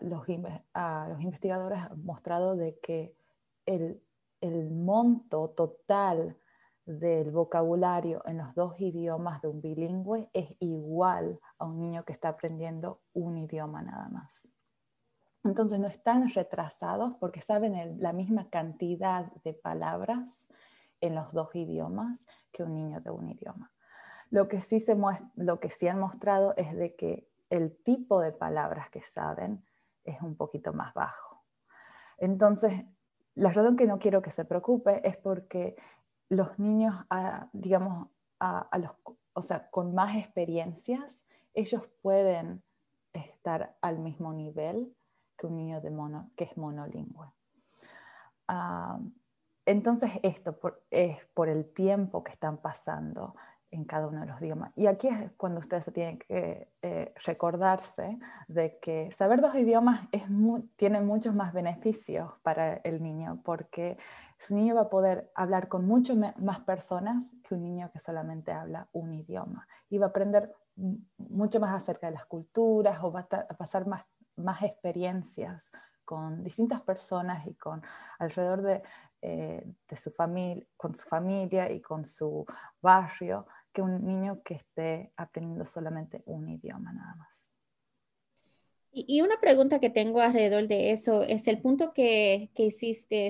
los, 0.00 0.26
los, 0.28 1.20
investigadores 1.20 1.78
han 1.78 2.04
mostrado 2.04 2.56
de 2.56 2.78
que 2.80 3.14
el, 3.66 4.02
el 4.40 4.70
monto 4.70 5.50
total 5.50 6.36
del 6.86 7.30
vocabulario 7.30 8.22
en 8.26 8.38
los 8.38 8.54
dos 8.54 8.78
idiomas 8.78 9.40
de 9.40 9.48
un 9.48 9.62
bilingüe 9.62 10.28
es 10.32 10.54
igual 10.60 11.40
a 11.58 11.64
un 11.64 11.78
niño 11.80 12.04
que 12.04 12.12
está 12.12 12.28
aprendiendo 12.28 13.00
un 13.14 13.38
idioma 13.38 13.82
nada 13.82 14.08
más. 14.08 14.46
Entonces 15.44 15.78
no 15.78 15.86
están 15.86 16.28
retrasados 16.30 17.14
porque 17.20 17.40
saben 17.40 18.00
la 18.00 18.12
misma 18.12 18.48
cantidad 18.48 19.30
de 19.44 19.54
palabras 19.54 20.46
en 21.00 21.14
los 21.14 21.32
dos 21.32 21.54
idiomas 21.54 22.26
que 22.50 22.62
un 22.62 22.74
niño 22.74 23.00
de 23.00 23.10
un 23.10 23.28
idioma. 23.28 23.70
Lo 24.30 24.48
que 24.48 24.60
sí, 24.60 24.80
se 24.80 24.96
lo 25.36 25.60
que 25.60 25.70
sí 25.70 25.86
han 25.86 26.00
mostrado 26.00 26.54
es 26.56 26.74
de 26.74 26.94
que 26.94 27.28
el 27.50 27.76
tipo 27.76 28.20
de 28.20 28.32
palabras 28.32 28.90
que 28.90 29.02
saben 29.02 29.62
es 30.04 30.20
un 30.22 30.36
poquito 30.36 30.72
más 30.72 30.94
bajo. 30.94 31.42
Entonces, 32.18 32.84
la 33.34 33.52
razón 33.52 33.76
que 33.76 33.86
no 33.86 33.98
quiero 33.98 34.22
que 34.22 34.30
se 34.30 34.44
preocupe 34.44 35.06
es 35.06 35.16
porque 35.16 35.76
los 36.36 36.58
niños, 36.58 36.94
digamos, 37.52 38.08
a, 38.40 38.78
los, 38.78 38.90
o 39.32 39.42
sea, 39.42 39.70
con 39.70 39.94
más 39.94 40.16
experiencias, 40.16 41.22
ellos 41.54 41.82
pueden 42.02 42.62
estar 43.12 43.76
al 43.80 43.98
mismo 43.98 44.32
nivel 44.32 44.94
que 45.36 45.46
un 45.46 45.56
niño 45.56 45.80
de 45.80 45.90
mono, 45.90 46.30
que 46.36 46.44
es 46.44 46.56
monolingüe. 46.56 47.32
Ah, 48.48 48.98
entonces, 49.66 50.10
esto 50.22 50.58
es 50.90 51.24
por 51.32 51.48
el 51.48 51.72
tiempo 51.72 52.22
que 52.22 52.32
están 52.32 52.58
pasando 52.58 53.34
en 53.74 53.84
cada 53.84 54.06
uno 54.06 54.20
de 54.20 54.26
los 54.26 54.40
idiomas. 54.40 54.72
Y 54.76 54.86
aquí 54.86 55.08
es 55.08 55.32
cuando 55.36 55.60
ustedes 55.60 55.92
tienen 55.92 56.18
que 56.18 56.72
eh, 56.80 57.12
recordarse 57.24 58.18
de 58.46 58.78
que 58.78 59.10
saber 59.12 59.40
dos 59.40 59.54
idiomas 59.56 60.08
es 60.12 60.22
tiene 60.76 61.00
muchos 61.00 61.34
más 61.34 61.52
beneficios 61.52 62.32
para 62.42 62.74
el 62.84 63.02
niño, 63.02 63.40
porque 63.44 63.98
su 64.38 64.54
niño 64.54 64.76
va 64.76 64.82
a 64.82 64.90
poder 64.90 65.30
hablar 65.34 65.68
con 65.68 65.86
muchas 65.86 66.16
más 66.38 66.60
personas 66.60 67.24
que 67.42 67.54
un 67.54 67.62
niño 67.62 67.90
que 67.92 67.98
solamente 67.98 68.52
habla 68.52 68.88
un 68.92 69.12
idioma. 69.12 69.66
Y 69.90 69.98
va 69.98 70.06
a 70.06 70.08
aprender 70.10 70.54
mucho 71.18 71.58
más 71.58 71.74
acerca 71.74 72.06
de 72.06 72.12
las 72.12 72.26
culturas 72.26 72.98
o 73.02 73.10
va 73.10 73.26
a, 73.30 73.56
pasar 73.56 73.86
más, 73.86 74.04
más 74.36 74.62
experiencias 74.62 75.70
con 76.04 76.44
distintas 76.44 76.80
personas 76.82 77.46
y 77.46 77.54
con 77.54 77.82
alrededor 78.18 78.62
de, 78.62 78.82
eh, 79.22 79.66
de 79.88 79.96
su 79.96 80.10
familia, 80.10 80.66
con 80.76 80.94
su 80.94 81.08
familia 81.08 81.70
y 81.70 81.80
con 81.80 82.04
su 82.04 82.44
barrio 82.82 83.46
que 83.74 83.82
un 83.82 84.06
niño 84.06 84.40
que 84.42 84.54
esté 84.54 85.12
aprendiendo 85.16 85.66
solamente 85.66 86.22
un 86.24 86.48
idioma 86.48 86.92
nada 86.92 87.14
más. 87.16 87.34
Y 88.96 89.22
una 89.22 89.40
pregunta 89.40 89.80
que 89.80 89.90
tengo 89.90 90.20
alrededor 90.20 90.68
de 90.68 90.92
eso 90.92 91.24
es 91.24 91.48
el 91.48 91.60
punto 91.60 91.92
que, 91.92 92.50
que 92.54 92.66
hiciste 92.66 93.28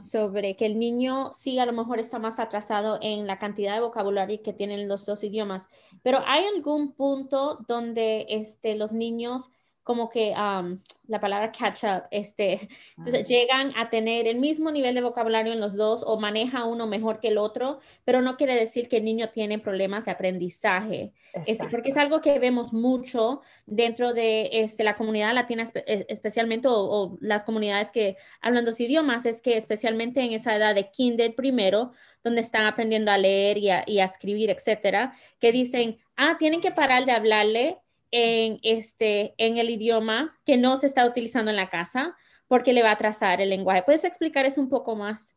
sobre 0.00 0.56
que 0.56 0.66
el 0.66 0.78
niño 0.78 1.32
sí 1.32 1.58
a 1.58 1.64
lo 1.64 1.72
mejor 1.72 1.98
está 1.98 2.18
más 2.18 2.38
atrasado 2.38 2.98
en 3.00 3.26
la 3.26 3.38
cantidad 3.38 3.72
de 3.72 3.80
vocabulario 3.80 4.42
que 4.42 4.52
tienen 4.52 4.88
los 4.88 5.06
dos 5.06 5.24
idiomas, 5.24 5.70
pero 6.02 6.18
¿hay 6.26 6.44
algún 6.54 6.92
punto 6.92 7.64
donde 7.66 8.26
este, 8.28 8.74
los 8.74 8.92
niños 8.92 9.50
como 9.86 10.10
que 10.10 10.32
la 10.32 11.20
palabra 11.20 11.52
catch 11.52 11.84
up, 11.84 12.08
este, 12.10 12.68
entonces 12.98 13.22
ah. 13.24 13.28
llegan 13.28 13.72
a 13.76 13.88
tener 13.88 14.26
el 14.26 14.40
mismo 14.40 14.72
nivel 14.72 14.96
de 14.96 15.00
vocabulario 15.00 15.52
en 15.52 15.60
los 15.60 15.76
dos 15.76 16.02
o 16.04 16.18
maneja 16.18 16.64
uno 16.64 16.88
mejor 16.88 17.20
que 17.20 17.28
el 17.28 17.38
otro, 17.38 17.78
pero 18.04 18.20
no 18.20 18.36
quiere 18.36 18.56
decir 18.56 18.88
que 18.88 18.96
el 18.96 19.04
niño 19.04 19.28
tiene 19.28 19.60
problemas 19.60 20.06
de 20.06 20.10
aprendizaje, 20.10 21.12
este, 21.46 21.68
porque 21.68 21.90
es 21.90 21.96
algo 21.96 22.20
que 22.20 22.36
vemos 22.40 22.72
mucho 22.72 23.42
dentro 23.64 24.12
de 24.12 24.50
este, 24.54 24.82
la 24.82 24.96
comunidad 24.96 25.32
latina, 25.32 25.62
e, 25.86 26.04
especialmente, 26.08 26.66
o, 26.68 27.16
las 27.20 27.44
comunidades 27.44 27.92
que 27.92 28.16
hablan 28.40 28.64
dos 28.64 28.80
idiomas, 28.80 29.24
es 29.24 29.40
que 29.40 29.56
especialmente 29.56 30.20
en 30.20 30.32
esa 30.32 30.56
edad 30.56 30.74
de 30.74 30.90
kinder 30.90 31.36
primero, 31.36 31.92
donde 32.24 32.40
están 32.40 32.66
aprendiendo 32.66 33.12
a 33.12 33.18
leer 33.18 33.56
y 33.56 33.70
a, 33.70 33.84
y 33.86 34.00
a 34.00 34.04
escribir, 34.04 34.50
etcétera, 34.50 35.14
que 35.38 35.52
dicen, 35.52 35.98
ah, 36.16 36.34
tienen 36.40 36.60
que 36.60 36.72
parar 36.72 37.04
de 37.04 37.12
hablarle 37.12 37.78
en, 38.10 38.58
este, 38.62 39.34
en 39.38 39.56
el 39.58 39.70
idioma 39.70 40.38
que 40.44 40.56
no 40.56 40.76
se 40.76 40.86
está 40.86 41.06
utilizando 41.06 41.50
en 41.50 41.56
la 41.56 41.70
casa 41.70 42.16
porque 42.48 42.72
le 42.72 42.82
va 42.82 42.90
a 42.90 42.92
atrasar 42.92 43.40
el 43.40 43.50
lenguaje. 43.50 43.82
¿Puedes 43.82 44.04
explicar 44.04 44.46
eso 44.46 44.60
un 44.60 44.68
poco 44.68 44.94
más? 44.96 45.36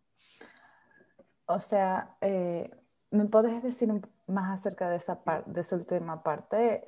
O 1.45 1.59
sea, 1.59 2.15
eh, 2.21 2.69
¿me 3.09 3.25
puedes 3.25 3.63
decir 3.63 3.89
más 4.27 4.59
acerca 4.59 4.89
de 4.89 4.97
esa, 4.97 5.19
de 5.45 5.61
esa 5.61 5.75
última 5.75 6.21
parte? 6.21 6.83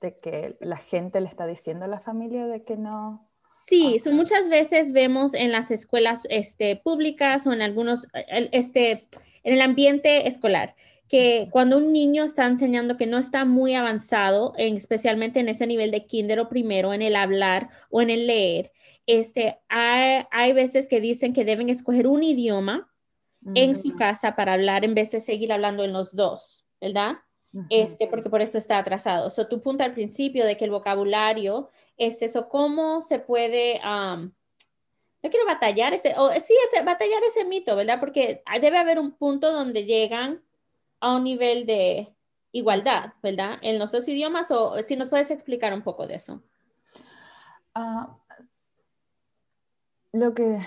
de 0.00 0.18
que 0.18 0.56
la 0.60 0.76
gente 0.76 1.20
le 1.20 1.28
está 1.28 1.46
diciendo 1.46 1.84
a 1.84 1.88
la 1.88 2.00
familia 2.00 2.46
de 2.46 2.62
que 2.62 2.76
no... 2.76 3.28
Sí, 3.44 3.98
son 3.98 4.14
muchas 4.14 4.48
veces 4.48 4.92
vemos 4.92 5.32
en 5.32 5.52
las 5.52 5.70
escuelas 5.70 6.22
este, 6.28 6.76
públicas 6.76 7.46
o 7.46 7.52
en 7.52 7.62
algunos, 7.62 8.06
este, 8.12 9.08
en 9.42 9.54
el 9.54 9.62
ambiente 9.62 10.28
escolar, 10.28 10.74
que 11.08 11.48
cuando 11.50 11.78
un 11.78 11.92
niño 11.92 12.24
está 12.24 12.46
enseñando 12.46 12.96
que 12.96 13.06
no 13.06 13.18
está 13.18 13.44
muy 13.44 13.74
avanzado, 13.74 14.52
especialmente 14.58 15.40
en 15.40 15.48
ese 15.48 15.66
nivel 15.66 15.90
de 15.90 16.04
kinder 16.06 16.38
o 16.38 16.48
primero, 16.48 16.92
en 16.92 17.02
el 17.02 17.16
hablar 17.16 17.70
o 17.90 18.02
en 18.02 18.10
el 18.10 18.26
leer, 18.26 18.72
este, 19.06 19.58
hay, 19.68 20.52
veces 20.52 20.88
que 20.88 21.00
dicen 21.00 21.32
que 21.32 21.46
deben 21.46 21.70
escoger 21.70 22.06
un 22.06 22.22
idioma 22.22 22.92
en 23.54 23.74
su 23.74 23.94
casa 23.94 24.36
para 24.36 24.52
hablar 24.52 24.84
en 24.84 24.94
vez 24.94 25.10
de 25.12 25.20
seguir 25.20 25.50
hablando 25.50 25.82
en 25.82 25.94
los 25.94 26.14
dos, 26.14 26.66
¿verdad? 26.80 27.16
Este, 27.70 28.06
porque 28.06 28.28
por 28.28 28.42
eso 28.42 28.58
está 28.58 28.76
atrasado. 28.76 29.30
So, 29.30 29.48
tu 29.48 29.62
punto 29.62 29.82
al 29.82 29.94
principio 29.94 30.44
de 30.44 30.58
que 30.58 30.66
el 30.66 30.70
vocabulario 30.70 31.70
es 31.96 32.20
eso, 32.20 32.50
¿cómo 32.50 33.00
se 33.00 33.18
puede, 33.18 33.80
no 33.82 34.30
quiero 35.22 35.46
batallar 35.46 35.94
ese, 35.94 36.12
o 36.18 36.30
sí, 36.32 36.54
ese, 36.66 36.84
batallar 36.84 37.22
ese 37.24 37.46
mito, 37.46 37.74
¿verdad? 37.76 37.98
Porque 38.00 38.42
debe 38.60 38.76
haber 38.76 38.98
un 38.98 39.12
punto 39.12 39.50
donde 39.50 39.86
llegan 39.86 40.42
a 41.00 41.16
un 41.16 41.24
nivel 41.24 41.66
de 41.66 42.14
igualdad, 42.52 43.12
¿verdad? 43.22 43.58
En 43.62 43.78
los 43.78 43.92
dos 43.92 44.08
idiomas, 44.08 44.50
o 44.50 44.80
si 44.82 44.96
nos 44.96 45.10
puedes 45.10 45.30
explicar 45.30 45.72
un 45.74 45.82
poco 45.82 46.06
de 46.06 46.14
eso. 46.14 46.42
Ah, 47.74 48.16
lo 50.12 50.34
que 50.34 50.60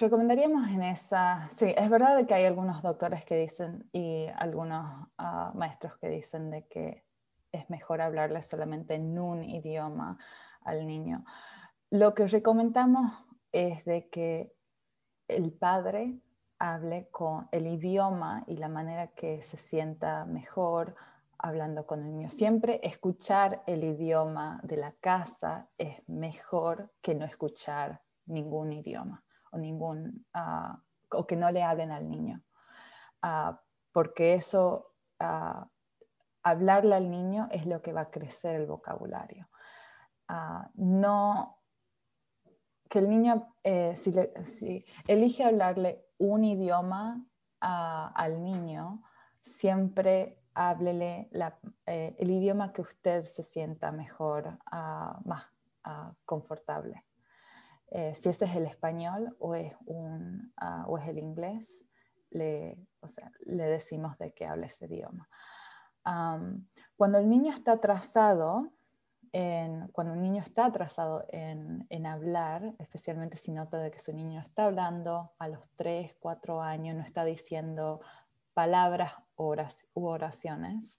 recomendaríamos 0.00 0.68
en 0.68 0.82
esa, 0.82 1.48
sí, 1.50 1.72
es 1.76 1.88
verdad 1.88 2.26
que 2.26 2.34
hay 2.34 2.44
algunos 2.44 2.82
doctores 2.82 3.24
que 3.24 3.36
dicen 3.36 3.88
y 3.92 4.26
algunos 4.36 5.08
ah, 5.18 5.52
maestros 5.54 5.96
que 5.98 6.08
dicen 6.08 6.50
de 6.50 6.66
que 6.66 7.04
es 7.52 7.70
mejor 7.70 8.00
hablarle 8.00 8.42
solamente 8.42 8.94
en 8.94 9.18
un 9.18 9.44
idioma 9.44 10.18
al 10.62 10.86
niño. 10.86 11.24
Lo 11.90 12.14
que 12.14 12.26
recomendamos 12.26 13.12
es 13.52 13.84
de 13.84 14.08
que 14.08 14.52
el 15.28 15.52
padre 15.52 16.18
hable 16.58 17.08
con 17.10 17.48
el 17.52 17.66
idioma 17.66 18.44
y 18.46 18.56
la 18.56 18.68
manera 18.68 19.08
que 19.08 19.42
se 19.42 19.56
sienta 19.56 20.24
mejor 20.24 20.96
hablando 21.38 21.86
con 21.86 22.00
el 22.00 22.10
niño. 22.10 22.30
Siempre 22.30 22.80
escuchar 22.82 23.62
el 23.66 23.84
idioma 23.84 24.60
de 24.64 24.76
la 24.76 24.92
casa 24.92 25.68
es 25.78 26.06
mejor 26.08 26.92
que 27.00 27.14
no 27.14 27.24
escuchar 27.24 28.02
ningún 28.26 28.72
idioma 28.72 29.24
o, 29.52 29.58
ningún, 29.58 30.26
ah, 30.34 30.82
o 31.10 31.26
que 31.26 31.36
no 31.36 31.50
le 31.50 31.62
hablen 31.62 31.92
al 31.92 32.08
niño. 32.08 32.42
Ah, 33.22 33.60
porque 33.92 34.34
eso, 34.34 34.94
uh, 35.20 35.64
hablarle 36.42 36.94
al 36.94 37.08
niño 37.08 37.48
es 37.50 37.66
lo 37.66 37.82
que 37.82 37.92
va 37.92 38.02
a 38.02 38.10
crecer 38.10 38.56
el 38.56 38.66
vocabulario. 38.66 39.48
no 40.74 41.58
que 42.88 43.00
el 43.00 43.10
niño, 43.10 43.54
eh, 43.64 43.94
si, 43.96 44.84
elige 45.06 45.44
hablarle 45.44 46.07
un 46.18 46.44
idioma 46.44 47.24
al 47.60 48.42
niño, 48.42 49.02
siempre 49.42 50.40
háblele 50.54 51.30
eh, 51.86 52.16
el 52.18 52.30
idioma 52.30 52.72
que 52.72 52.82
usted 52.82 53.24
se 53.24 53.42
sienta 53.42 53.92
mejor, 53.92 54.58
más 55.24 55.44
confortable. 56.24 57.04
Eh, 57.90 58.14
si 58.14 58.28
ese 58.28 58.44
es 58.44 58.54
el 58.54 58.66
español 58.66 59.34
o 59.38 59.54
es, 59.54 59.72
es 59.72 61.08
el 61.08 61.18
inglés, 61.18 61.84
le, 62.30 62.76
le, 63.46 63.64
decimos 63.64 64.18
de 64.18 64.34
que 64.34 64.44
hable 64.44 64.66
ese 64.66 64.84
idioma. 64.84 65.28
cuando 66.96 67.18
el 67.18 67.28
niño 67.28 67.52
está 67.52 67.72
atrasado, 67.72 68.72
cuando 69.92 70.12
un 70.12 70.22
niño 70.22 70.42
está 70.42 70.66
atrasado 70.66 71.24
en, 71.28 72.06
hablar, 72.06 72.74
especialmente 72.78 73.36
si 73.36 73.52
nota 73.52 73.78
de 73.78 73.90
que 73.90 74.00
su 74.00 74.12
niño 74.12 74.40
está 74.40 74.66
hablando 74.66 75.32
a 75.38 75.48
los 75.48 75.68
3, 75.76 76.16
4 76.18 76.62
años, 76.62 76.96
no 76.96 77.02
está 77.02 77.24
diciendo 77.24 78.00
palabras 78.54 79.12
u 79.36 80.06
oraciones, 80.06 80.98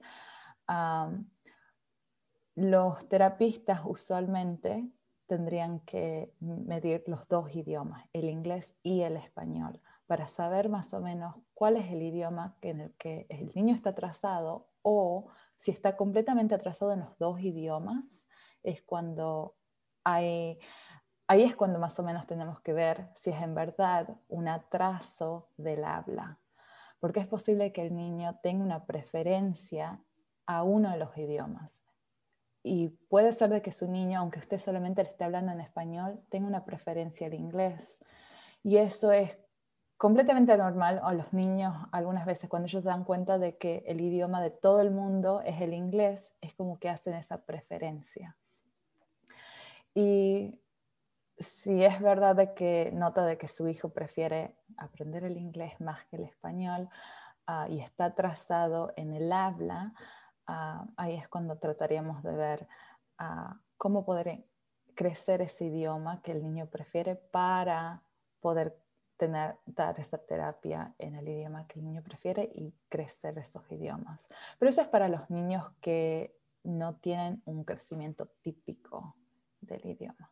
los 2.55 3.09
terapistas 3.09 3.81
usualmente 3.85 4.89
tendrían 5.27 5.79
que 5.81 6.33
medir 6.39 7.03
los 7.07 7.27
dos 7.27 7.53
idiomas, 7.55 8.03
el 8.13 8.29
inglés 8.29 8.73
y 8.81 9.01
el 9.01 9.15
español, 9.15 9.79
para 10.07 10.27
saber 10.27 10.69
más 10.69 10.93
o 10.93 11.01
menos 11.01 11.35
cuál 11.53 11.77
es 11.77 11.91
el 11.91 12.01
idioma 12.01 12.57
en 12.61 12.81
el 12.81 12.93
que 12.95 13.27
el 13.29 13.51
niño 13.53 13.75
está 13.75 13.91
atrasado 13.91 14.67
o 14.81 15.27
si 15.59 15.71
está 15.71 15.95
completamente 15.95 16.55
atrasado 16.55 16.93
en 16.93 17.01
los 17.01 17.17
dos 17.17 17.39
idiomas, 17.41 18.25
es 18.63 18.81
cuando 18.81 19.55
ahí 20.03 20.57
es 21.27 21.55
cuando 21.55 21.77
más 21.77 21.99
o 21.99 22.03
menos 22.03 22.25
tenemos 22.25 22.59
que 22.61 22.73
ver 22.73 23.09
si 23.15 23.29
es 23.29 23.41
en 23.41 23.53
verdad 23.53 24.17
un 24.27 24.47
atraso 24.47 25.49
del 25.57 25.83
habla, 25.83 26.39
porque 26.99 27.19
es 27.19 27.27
posible 27.27 27.71
que 27.71 27.85
el 27.85 27.95
niño 27.95 28.39
tenga 28.41 28.63
una 28.63 28.85
preferencia 28.85 30.01
a 30.47 30.63
uno 30.63 30.91
de 30.91 30.97
los 30.97 31.15
idiomas. 31.17 31.79
Y 32.63 32.89
puede 33.09 33.31
ser 33.31 33.51
de 33.51 33.61
que 33.61 33.71
su 33.71 33.89
niño, 33.89 34.19
aunque 34.19 34.39
usted 34.39 34.57
solamente 34.57 35.03
le 35.03 35.09
esté 35.09 35.23
hablando 35.23 35.51
en 35.51 35.61
español, 35.61 36.21
tenga 36.29 36.47
una 36.47 36.65
preferencia 36.65 37.27
al 37.27 37.33
inglés. 37.33 37.97
Y 38.63 38.77
eso 38.77 39.11
es 39.11 39.37
completamente 39.99 40.57
normal 40.57 40.99
a 41.03 41.13
los 41.13 41.31
niños 41.33 41.75
algunas 41.91 42.25
veces 42.25 42.49
cuando 42.49 42.65
ellos 42.65 42.83
dan 42.83 43.03
cuenta 43.03 43.37
de 43.37 43.57
que 43.57 43.83
el 43.85 44.01
idioma 44.01 44.41
de 44.41 44.49
todo 44.49 44.81
el 44.81 44.89
mundo 44.89 45.41
es 45.45 45.61
el 45.61 45.75
inglés, 45.75 46.33
es 46.41 46.55
como 46.55 46.79
que 46.79 46.89
hacen 46.89 47.13
esa 47.13 47.45
preferencia. 47.45 48.35
Y 49.93 50.59
si 51.37 51.83
es 51.83 52.01
verdad 52.01 52.35
de 52.35 52.55
que 52.55 52.89
nota 52.95 53.23
de 53.25 53.37
que 53.37 53.47
su 53.47 53.67
hijo 53.67 53.89
prefiere 53.89 54.55
aprender 54.77 55.23
el 55.23 55.37
inglés 55.37 55.79
más 55.79 56.03
que 56.05 56.15
el 56.15 56.23
español 56.23 56.89
ah, 57.45 57.67
y 57.69 57.79
está 57.79 58.05
atrasado 58.05 58.91
en 58.95 59.13
el 59.13 59.31
habla, 59.31 59.93
Ah, 60.51 60.83
ahí 60.97 61.13
es 61.13 61.27
cuando 61.27 61.59
trataríamos 61.59 62.23
de 62.23 62.31
ver 62.31 62.67
ah, 63.19 63.55
cómo 63.77 64.03
poder 64.03 64.45
crecer 64.95 65.43
ese 65.43 65.65
idioma 65.65 66.23
que 66.23 66.31
el 66.31 66.41
niño 66.41 66.65
prefiere 66.65 67.15
para 67.15 68.01
poder 68.39 68.75
tener, 69.19 69.57
dar 69.65 69.99
esa 69.99 70.17
terapia 70.17 70.95
en 70.97 71.13
el 71.13 71.27
idioma 71.27 71.67
que 71.67 71.77
el 71.77 71.85
niño 71.85 72.01
prefiere 72.01 72.49
y 72.55 72.73
crecer 72.87 73.37
esos 73.37 73.69
idiomas. 73.69 74.27
Pero 74.57 74.69
eso 74.69 74.81
es 74.81 74.87
para 74.87 75.09
los 75.09 75.29
niños 75.29 75.69
que 75.81 76.33
no 76.63 76.95
tienen 76.95 77.41
un 77.45 77.65
crecimiento 77.65 78.27
típico 78.41 79.15
del 79.59 79.85
idioma. 79.85 80.31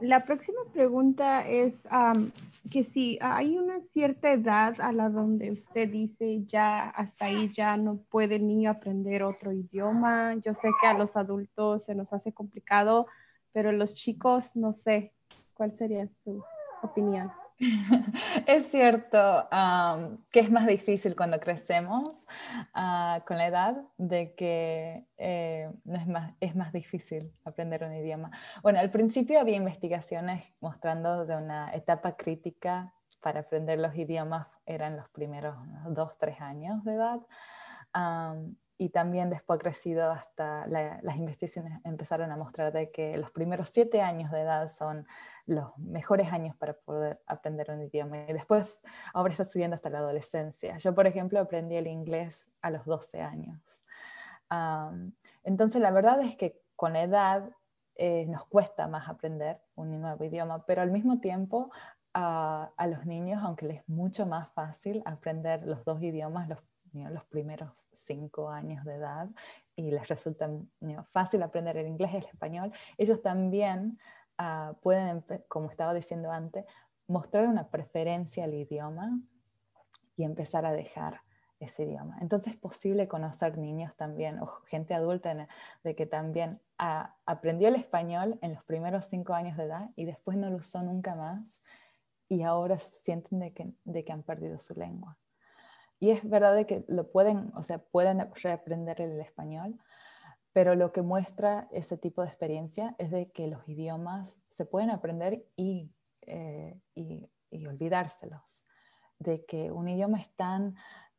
La 0.00 0.24
próxima 0.24 0.60
pregunta 0.72 1.46
es 1.46 1.74
que 2.70 2.84
si 2.84 3.18
hay 3.20 3.58
una 3.58 3.80
cierta 3.92 4.32
edad 4.32 4.80
a 4.80 4.92
la 4.92 5.08
donde 5.08 5.50
usted 5.50 5.88
dice 5.88 6.44
ya 6.44 6.88
hasta 6.90 7.26
ahí 7.26 7.52
ya 7.52 7.76
no 7.76 7.98
puede 8.10 8.36
el 8.36 8.46
niño 8.46 8.70
aprender 8.70 9.22
otro 9.22 9.52
idioma. 9.52 10.34
Yo 10.36 10.54
sé 10.54 10.70
que 10.80 10.86
a 10.86 10.94
los 10.94 11.16
adultos 11.16 11.84
se 11.84 11.94
nos 11.94 12.12
hace 12.12 12.32
complicado, 12.32 13.06
pero 13.52 13.72
los 13.72 13.94
chicos 13.94 14.44
no 14.54 14.74
sé. 14.84 15.12
¿Cuál 15.54 15.72
sería 15.76 16.08
su 16.24 16.42
opinión? 16.82 17.30
Es 18.46 18.66
cierto 18.70 19.48
que 20.30 20.40
es 20.40 20.50
más 20.50 20.66
difícil 20.66 21.14
cuando 21.16 21.38
crecemos 21.40 22.14
ah, 22.74 23.22
con 23.26 23.38
la 23.38 23.46
edad, 23.46 23.76
de 23.98 24.34
que 24.34 25.04
eh, 25.18 25.70
no 25.84 25.96
es, 25.96 26.06
más, 26.06 26.34
es 26.40 26.56
más 26.56 26.72
difícil 26.72 27.32
aprender 27.44 27.84
un 27.84 27.94
idioma. 27.94 28.30
Bueno, 28.62 28.80
al 28.80 28.90
principio 28.90 29.40
había 29.40 29.56
investigaciones 29.56 30.52
mostrando 30.60 31.24
de 31.26 31.36
una 31.36 31.72
etapa 31.72 32.16
crítica 32.16 32.92
para 33.20 33.40
aprender 33.40 33.78
los 33.78 33.94
idiomas, 33.94 34.48
eran 34.66 34.96
los 34.96 35.08
primeros 35.10 35.54
dos, 35.88 36.16
tres 36.18 36.40
años 36.40 36.84
de 36.84 36.94
edad 36.94 37.20
y 38.82 38.88
también 38.88 39.30
después 39.30 39.60
ha 39.60 39.62
crecido 39.62 40.10
hasta 40.10 40.66
las 40.66 41.16
investigaciones 41.16 41.80
empezaron 41.84 42.32
a 42.32 42.36
mostrar 42.36 42.72
de 42.72 42.90
que 42.90 43.16
los 43.16 43.30
primeros 43.30 43.68
siete 43.68 44.02
años 44.02 44.32
de 44.32 44.40
edad 44.40 44.72
son 44.72 45.06
los 45.46 45.78
mejores 45.78 46.32
años 46.32 46.56
para 46.56 46.72
poder 46.72 47.22
aprender 47.26 47.70
un 47.70 47.80
idioma 47.80 48.24
y 48.28 48.32
después 48.32 48.80
ahora 49.14 49.34
está 49.34 49.44
subiendo 49.44 49.76
hasta 49.76 49.88
la 49.88 49.98
adolescencia. 49.98 50.78
Yo, 50.78 50.96
por 50.96 51.06
ejemplo, 51.06 51.38
aprendí 51.38 51.76
el 51.76 51.86
inglés 51.86 52.48
a 52.60 52.70
los 52.70 52.84
12 52.84 53.20
años. 53.20 53.60
entonces, 55.44 55.80
la 55.80 55.92
verdad 55.92 56.20
es 56.20 56.34
que 56.34 56.60
con 56.74 56.96
edad 56.96 57.50
eh, 57.94 58.26
nos 58.26 58.44
cuesta 58.46 58.88
más 58.88 59.08
aprender 59.08 59.60
un 59.76 60.00
nuevo 60.00 60.24
idioma, 60.24 60.66
pero 60.66 60.82
al 60.82 60.90
mismo 60.90 61.20
tiempo 61.20 61.70
a, 62.14 62.72
los 62.88 63.06
niños, 63.06 63.44
aunque 63.44 63.66
les 63.66 63.78
es 63.78 63.88
mucho 63.88 64.26
más 64.26 64.50
fácil 64.54 65.02
aprender 65.04 65.62
los 65.62 65.84
dos 65.84 66.02
idiomas, 66.02 66.48
los, 66.48 66.58
los 66.92 67.24
primeros 67.24 67.70
cinco 67.94 68.50
años 68.50 68.84
de 68.84 68.94
edad 68.94 69.28
y 69.76 69.90
les 69.90 70.08
resulta 70.08 70.50
fácil 71.04 71.42
aprender 71.42 71.76
el 71.76 71.86
inglés 71.86 72.12
y 72.12 72.16
el 72.16 72.24
español, 72.24 72.72
ellos 72.98 73.22
también 73.22 73.98
ah, 74.38 74.74
pueden, 74.82 75.24
como 75.48 75.70
estaba 75.70 75.94
diciendo 75.94 76.30
antes, 76.30 76.64
mostrar 77.06 77.46
una 77.46 77.68
preferencia 77.68 78.44
al 78.44 78.54
idioma 78.54 79.18
y 80.16 80.24
empezar 80.24 80.66
a 80.66 80.72
dejar 80.72 81.22
ese 81.60 81.84
idioma. 81.84 82.18
Entonces 82.20 82.54
es 82.54 82.58
posible 82.58 83.08
conocer 83.08 83.56
niños 83.56 83.94
también 83.96 84.40
o 84.40 84.46
gente 84.66 84.94
adulta 84.94 85.48
de 85.84 85.94
que 85.94 86.06
también 86.06 86.60
ah, 86.78 87.14
aprendió 87.24 87.68
el 87.68 87.76
español 87.76 88.38
en 88.42 88.54
los 88.54 88.64
primeros 88.64 89.06
cinco 89.06 89.34
años 89.34 89.56
de 89.56 89.64
edad 89.64 89.90
y 89.94 90.04
después 90.04 90.36
no 90.36 90.50
lo 90.50 90.56
usó 90.56 90.82
nunca 90.82 91.14
más 91.14 91.62
y 92.28 92.42
ahora 92.42 92.78
sienten 92.78 93.38
de 93.38 93.52
que, 93.52 93.72
de 93.84 94.04
que 94.04 94.12
han 94.12 94.22
perdido 94.22 94.58
su 94.58 94.74
lengua. 94.74 95.16
Y 96.02 96.10
es 96.10 96.28
verdad 96.28 96.66
que 96.66 96.84
lo 96.88 97.12
pueden, 97.12 97.52
o 97.54 97.62
sea, 97.62 97.78
pueden 97.78 98.28
reaprender 98.34 99.00
el 99.00 99.20
español, 99.20 99.78
pero 100.52 100.74
lo 100.74 100.90
que 100.90 101.00
muestra 101.00 101.68
ese 101.70 101.96
tipo 101.96 102.22
de 102.22 102.28
experiencia 102.28 102.96
es 102.98 103.12
de 103.12 103.30
que 103.30 103.46
los 103.46 103.68
idiomas 103.68 104.36
se 104.50 104.66
pueden 104.66 104.90
aprender 104.90 105.46
y, 105.54 105.94
eh, 106.22 106.76
y, 106.96 107.30
olvidárselos. 107.68 108.64
De 109.20 109.44
que 109.44 109.70
un 109.70 109.88
idioma 109.88 110.20
es 110.20 110.34
tan, 110.34 110.74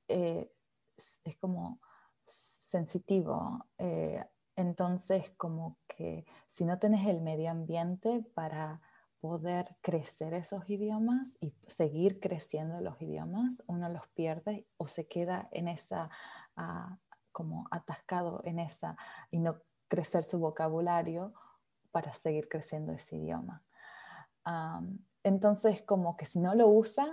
eh, 0.09 0.51
es 0.97 1.37
como 1.37 1.79
sensitivo. 2.25 3.65
Eh, 3.77 4.21
entonces, 4.57 5.29
como 5.37 5.77
que 5.87 6.25
si 6.49 6.65
no 6.65 6.77
tenés 6.77 7.07
el 7.07 7.21
medio 7.21 7.51
ambiente 7.51 8.21
para 8.35 8.81
poder 9.23 9.77
crecer 9.79 10.33
esos 10.33 10.69
idiomas 10.69 11.37
y 11.39 11.53
seguir 11.67 12.19
creciendo 12.19 12.81
los 12.81 13.01
idiomas, 13.01 13.63
uno 13.67 13.87
los 13.87 14.05
pierde 14.09 14.67
o 14.75 14.87
se 14.89 15.07
queda 15.07 15.47
en 15.53 15.69
esa, 15.69 16.09
ah, 16.57 16.97
como 17.31 17.65
atascado 17.71 18.41
en 18.43 18.59
esa 18.59 18.97
y 19.31 19.39
no 19.39 19.61
crecer 19.87 20.25
su 20.25 20.39
vocabulario 20.39 21.33
para 21.91 22.13
seguir 22.13 22.49
creciendo 22.49 22.91
ese 22.91 23.15
idioma. 23.15 23.63
entonces, 25.23 25.81
como 25.83 26.17
que 26.17 26.25
si 26.25 26.39
no 26.39 26.53
lo 26.53 26.67
usa, 26.67 27.07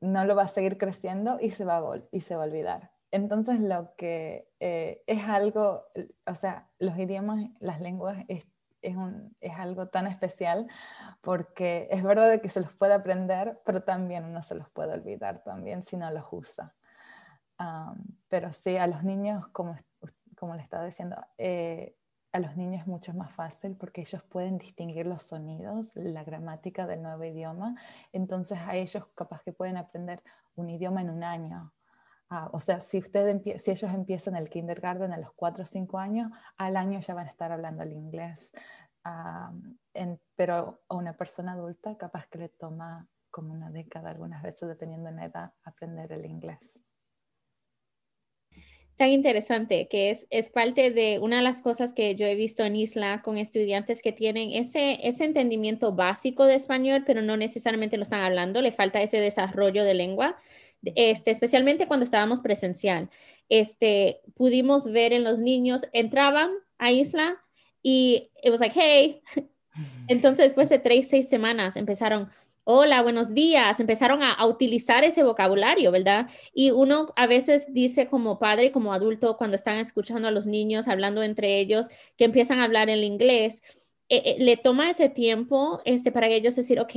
no 0.00 0.24
lo 0.24 0.34
va 0.34 0.42
a 0.42 0.48
seguir 0.48 0.78
creciendo 0.78 1.38
y 1.40 1.52
se 1.52 1.64
va 1.64 1.76
a, 1.76 2.02
y 2.10 2.22
se 2.22 2.34
va 2.34 2.42
a 2.42 2.46
olvidar. 2.46 2.90
Entonces, 3.12 3.60
lo 3.60 3.94
que 3.94 4.50
eh, 4.58 5.04
es 5.06 5.28
algo, 5.28 5.84
o 6.26 6.34
sea, 6.34 6.72
los 6.80 6.98
idiomas, 6.98 7.50
las 7.60 7.80
lenguas 7.80 8.24
es, 8.82 9.52
algo 9.56 9.88
tan 9.88 10.06
especial 10.06 10.66
porque 11.20 11.88
es 11.90 12.02
verdad 12.02 12.40
que 12.40 12.48
se 12.48 12.60
los 12.60 12.72
puede 12.72 12.94
aprender, 12.94 13.60
pero 13.64 13.82
también 13.82 14.24
uno 14.24 14.42
se 14.42 14.54
los 14.54 14.68
puede 14.70 14.92
olvidar 14.94 15.42
también 15.44 15.82
si 15.82 15.96
no 15.96 16.10
los 16.10 16.26
usa. 16.30 16.74
pero 18.28 18.52
sí, 18.52 18.76
a 18.76 18.86
los 18.86 19.04
niños, 19.04 19.46
como, 19.48 19.76
como 20.36 20.54
le 20.54 20.62
estaba 20.62 20.84
diciendo, 20.84 21.16
eh, 21.38 21.96
a 22.32 22.40
los 22.40 22.56
niños 22.56 22.82
es 22.82 22.86
mucho 22.86 23.12
más 23.14 23.32
fácil 23.32 23.76
porque 23.76 24.00
ellos 24.00 24.22
pueden 24.24 24.58
distinguir 24.58 25.06
los 25.06 25.22
sonidos, 25.22 25.92
la 25.94 26.24
gramática 26.24 26.86
del 26.86 27.02
nuevo 27.02 27.24
idioma. 27.24 27.76
Entonces 28.12 28.58
a 28.58 28.74
ellos 28.76 29.06
capaz 29.14 29.42
que 29.42 29.52
pueden 29.52 29.76
aprender 29.76 30.22
un 30.56 30.70
idioma 30.70 31.02
en 31.02 31.10
un 31.10 31.24
año 31.24 31.72
Ah, 32.34 32.48
o 32.54 32.60
sea, 32.60 32.80
si, 32.80 32.96
usted 32.96 33.42
si 33.58 33.70
ellos 33.72 33.92
empiezan 33.92 34.36
el 34.36 34.48
kindergarten 34.48 35.12
a 35.12 35.18
los 35.18 35.34
4 35.34 35.64
o 35.64 35.66
5 35.66 35.98
años, 35.98 36.32
al 36.56 36.78
año 36.78 36.98
ya 36.98 37.12
van 37.12 37.26
a 37.26 37.30
estar 37.30 37.52
hablando 37.52 37.82
el 37.82 37.92
inglés. 37.92 38.54
Ah, 39.04 39.52
pero 40.34 40.80
a 40.88 40.94
una 40.94 41.14
persona 41.14 41.52
adulta 41.52 41.94
capaz 41.98 42.26
que 42.28 42.38
le 42.38 42.48
toma 42.48 43.06
como 43.30 43.52
una 43.52 43.70
década 43.70 44.08
algunas 44.08 44.42
veces, 44.42 44.66
dependiendo 44.66 45.10
de 45.10 45.16
la 45.16 45.26
edad, 45.26 45.52
aprender 45.62 46.10
el 46.10 46.24
inglés. 46.24 46.80
Tan 48.96 49.10
interesante 49.10 49.86
que 49.88 50.08
es, 50.08 50.26
es 50.30 50.48
parte 50.48 50.90
de 50.90 51.18
una 51.18 51.36
de 51.36 51.42
las 51.42 51.60
cosas 51.60 51.92
que 51.92 52.14
yo 52.14 52.24
he 52.24 52.34
visto 52.34 52.64
en 52.64 52.76
Isla 52.76 53.20
con 53.20 53.36
estudiantes 53.36 54.00
que 54.00 54.12
tienen 54.12 54.52
ese, 54.52 55.06
ese 55.06 55.26
entendimiento 55.26 55.92
básico 55.92 56.46
de 56.46 56.54
español, 56.54 57.04
pero 57.06 57.20
no 57.20 57.36
necesariamente 57.36 57.98
lo 57.98 58.04
están 58.04 58.22
hablando, 58.22 58.62
le 58.62 58.72
falta 58.72 59.02
ese 59.02 59.20
desarrollo 59.20 59.84
de 59.84 59.92
lengua 59.92 60.38
este, 60.84 61.30
especialmente 61.30 61.86
cuando 61.86 62.04
estábamos 62.04 62.40
presencial, 62.40 63.10
este, 63.48 64.20
pudimos 64.34 64.90
ver 64.90 65.12
en 65.12 65.24
los 65.24 65.40
niños, 65.40 65.82
entraban 65.92 66.50
a 66.78 66.90
Isla 66.90 67.36
y 67.82 68.30
it 68.42 68.50
was 68.50 68.60
like, 68.60 68.78
hey. 68.78 69.22
Entonces, 70.08 70.46
después 70.46 70.68
de 70.68 70.78
tres, 70.78 71.08
seis 71.08 71.28
semanas, 71.28 71.76
empezaron, 71.76 72.28
hola, 72.64 73.02
buenos 73.02 73.32
días, 73.34 73.80
empezaron 73.80 74.22
a, 74.22 74.44
utilizar 74.46 75.02
ese 75.04 75.22
vocabulario, 75.22 75.90
¿verdad? 75.90 76.28
Y 76.54 76.70
uno 76.70 77.12
a 77.16 77.26
veces 77.26 77.72
dice 77.72 78.06
como 78.06 78.38
padre, 78.38 78.70
como 78.70 78.92
adulto, 78.92 79.36
cuando 79.36 79.56
están 79.56 79.78
escuchando 79.78 80.28
a 80.28 80.30
los 80.30 80.46
niños 80.46 80.88
hablando 80.88 81.22
entre 81.22 81.58
ellos, 81.58 81.88
que 82.16 82.24
empiezan 82.24 82.58
a 82.58 82.64
hablar 82.64 82.90
el 82.90 83.04
inglés, 83.04 83.62
eh, 84.08 84.22
eh, 84.24 84.36
le 84.38 84.56
toma 84.56 84.90
ese 84.90 85.08
tiempo 85.08 85.80
este, 85.84 86.12
para 86.12 86.28
ellos 86.28 86.54
decir, 86.54 86.78
ok, 86.80 86.94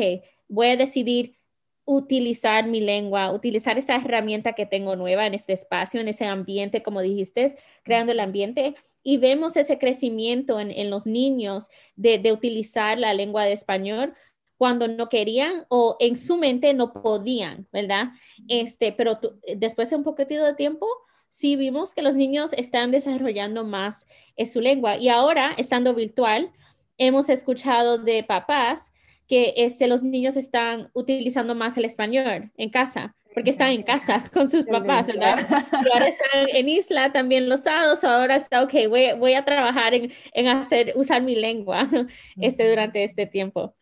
voy 0.47 0.67
a 0.67 0.77
decidir 0.77 1.37
utilizar 1.85 2.67
mi 2.67 2.81
lengua, 2.81 3.31
utilizar 3.31 3.77
esa 3.77 3.95
herramienta 3.95 4.53
que 4.53 4.65
tengo 4.65 4.95
nueva 4.95 5.27
en 5.27 5.35
este 5.35 5.53
espacio, 5.53 6.01
en 6.01 6.07
ese 6.07 6.25
ambiente, 6.25 6.83
como 6.83 7.01
dijiste, 7.01 7.55
creando 7.83 8.11
el 8.11 8.19
ambiente. 8.19 8.75
Y 9.03 9.17
vemos 9.17 9.55
ese 9.55 9.77
crecimiento 9.77 10.59
en, 10.59 10.89
los 10.89 11.05
niños 11.05 11.69
de, 11.95 12.17
de, 12.17 12.31
utilizar 12.31 12.97
la 12.97 13.13
lengua 13.13 13.43
de 13.43 13.53
español 13.53 14.15
cuando 14.57 14.87
no 14.87 15.09
querían 15.09 15.65
o 15.69 15.95
en 15.99 16.17
su 16.17 16.37
mente 16.37 16.73
no 16.73 16.91
podían, 16.91 17.67
¿verdad? 17.71 18.09
Este, 18.47 18.91
pero 18.91 19.19
después 19.55 19.89
de 19.89 19.97
un 19.97 20.03
poquitito 20.03 20.43
de 20.43 20.55
tiempo, 20.55 20.87
sí 21.29 21.55
vimos 21.55 21.93
que 21.93 22.01
los 22.01 22.15
niños 22.15 22.53
están 22.53 22.91
desarrollando 22.91 23.63
más 23.63 24.07
en 24.37 24.47
su 24.47 24.61
lengua. 24.61 24.97
Y 24.97 25.09
ahora, 25.09 25.51
estando 25.57 25.93
virtual, 25.93 26.51
hemos 26.97 27.29
escuchado 27.29 27.97
de 27.97 28.23
papás 28.23 28.93
que 29.27 29.53
este, 29.57 29.87
los 29.87 30.03
niños 30.03 30.37
están 30.37 30.89
utilizando 30.93 31.55
más 31.55 31.77
el 31.77 31.85
español 31.85 32.51
en 32.57 32.69
casa, 32.69 33.15
porque 33.33 33.49
están 33.49 33.71
en 33.71 33.83
casa 33.83 34.23
con 34.33 34.49
sus 34.49 34.65
papás, 34.65 35.07
¿verdad? 35.07 35.39
Y 35.83 35.89
ahora 35.91 36.07
están 36.07 36.47
en 36.53 36.69
isla 36.69 37.11
también 37.11 37.49
los 37.49 37.63
sábados, 37.63 38.03
ahora 38.03 38.35
está, 38.35 38.63
ok, 38.63 38.73
voy, 38.89 39.13
voy 39.17 39.33
a 39.33 39.45
trabajar 39.45 39.93
en, 39.93 40.11
en, 40.33 40.47
hacer, 40.47 40.93
usar 40.95 41.21
mi 41.21 41.35
lengua 41.35 41.87
este, 42.37 42.69
durante 42.69 43.03
este 43.03 43.25
tiempo. 43.25 43.75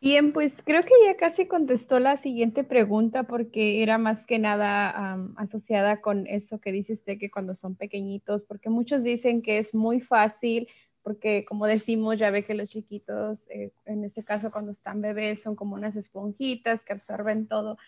Bien, 0.00 0.32
pues 0.32 0.52
creo 0.64 0.80
que 0.82 0.92
ya 1.04 1.16
casi 1.16 1.46
contestó 1.46 1.98
la 1.98 2.22
siguiente 2.22 2.62
pregunta 2.62 3.24
porque 3.24 3.82
era 3.82 3.98
más 3.98 4.24
que 4.26 4.38
nada 4.38 5.18
asociada 5.36 6.00
con 6.00 6.28
eso 6.28 6.60
que 6.60 6.70
dice 6.70 6.92
usted 6.92 7.18
que 7.18 7.32
cuando 7.32 7.56
son 7.56 7.74
pequeñitos, 7.74 8.44
porque 8.44 8.70
muchos 8.70 9.02
dicen 9.02 9.42
que 9.42 9.58
es 9.58 9.74
muy 9.74 10.00
fácil 10.00 10.68
porque 11.08 11.46
como 11.46 11.66
decimos, 11.66 12.18
ya 12.18 12.28
ve 12.28 12.42
que 12.42 12.52
los 12.52 12.68
chiquitos, 12.68 13.38
eh, 13.48 13.70
en 13.86 14.04
este 14.04 14.22
caso 14.22 14.50
cuando 14.50 14.72
están 14.72 15.00
bebés, 15.00 15.40
son 15.40 15.56
como 15.56 15.74
unas 15.74 15.96
esponjitas 15.96 16.82
que 16.82 16.92
absorben 16.92 17.46
todo. 17.48 17.78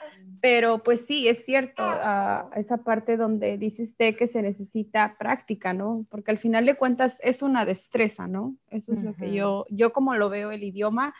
Pero 0.40 0.82
pues 0.82 1.02
sí, 1.06 1.28
es 1.28 1.44
cierto, 1.44 1.82
esa 2.56 2.78
parte 2.78 3.18
donde 3.18 3.58
dice 3.58 3.82
usted 3.82 4.16
que 4.16 4.26
se 4.26 4.40
necesita 4.40 5.16
práctica, 5.18 5.74
¿no? 5.74 6.06
Porque 6.08 6.30
al 6.30 6.38
final 6.38 6.64
de 6.64 6.76
cuentas 6.76 7.18
es 7.22 7.42
una 7.42 7.66
destreza, 7.66 8.26
¿no? 8.26 8.56
Eso 8.70 8.94
es 8.94 9.02
lo 9.02 9.12
que 9.12 9.34
yo, 9.34 9.66
yo 9.68 9.92
como 9.92 10.14
lo 10.14 10.30
veo 10.30 10.50
el 10.50 10.62
idioma 10.62 11.12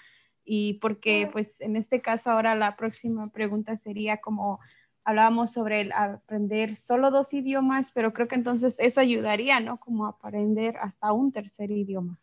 y 0.42 0.78
porque 0.80 1.28
pues 1.30 1.54
en 1.58 1.76
este 1.76 2.00
caso 2.00 2.30
ahora 2.30 2.54
la 2.54 2.78
próxima 2.78 3.28
pregunta 3.28 3.76
sería 3.76 4.22
como 4.22 4.58
hablábamos 5.04 5.52
sobre 5.52 5.80
el 5.82 5.92
aprender 5.92 6.76
solo 6.76 7.10
dos 7.10 7.32
idiomas, 7.32 7.90
pero 7.92 8.12
creo 8.12 8.28
que 8.28 8.36
entonces 8.36 8.74
eso 8.78 9.00
ayudaría, 9.00 9.60
¿no? 9.60 9.78
Como 9.78 10.06
aprender 10.06 10.76
hasta 10.78 11.12
un 11.12 11.32
tercer 11.32 11.70
idioma. 11.70 12.18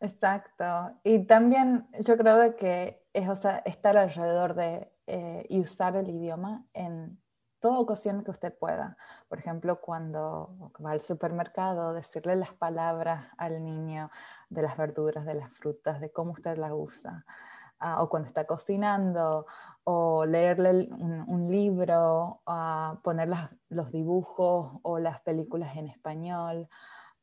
Exacto. 0.00 0.92
Y 1.04 1.20
también 1.20 1.86
yo 2.00 2.16
creo 2.16 2.56
que 2.56 3.02
es 3.12 3.28
o 3.28 3.36
sea, 3.36 3.58
estar 3.58 3.96
alrededor 3.96 4.54
de 4.54 4.90
eh, 5.06 5.46
y 5.48 5.60
usar 5.60 5.96
el 5.96 6.10
idioma 6.10 6.64
en 6.74 7.18
toda 7.60 7.78
ocasión 7.78 8.22
que 8.22 8.30
usted 8.30 8.52
pueda. 8.56 8.96
Por 9.28 9.38
ejemplo, 9.38 9.80
cuando 9.80 10.72
va 10.84 10.90
al 10.90 11.00
supermercado, 11.00 11.94
decirle 11.94 12.36
las 12.36 12.52
palabras 12.52 13.26
al 13.38 13.64
niño 13.64 14.10
de 14.50 14.62
las 14.62 14.76
verduras, 14.76 15.24
de 15.24 15.34
las 15.34 15.50
frutas, 15.52 16.00
de 16.00 16.10
cómo 16.10 16.32
usted 16.32 16.58
las 16.58 16.72
usa. 16.74 17.24
Ah, 17.78 18.02
o 18.02 18.08
cuando 18.08 18.28
está 18.28 18.46
cocinando, 18.46 19.46
o 19.84 20.24
leerle 20.24 20.88
un, 20.90 21.50
libro, 21.50 22.40
uh, 22.46 22.96
poner 23.02 23.28
los 23.68 23.92
dibujos 23.92 24.80
o 24.82 24.98
las 24.98 25.20
películas 25.20 25.76
en 25.76 25.88
español, 25.88 26.68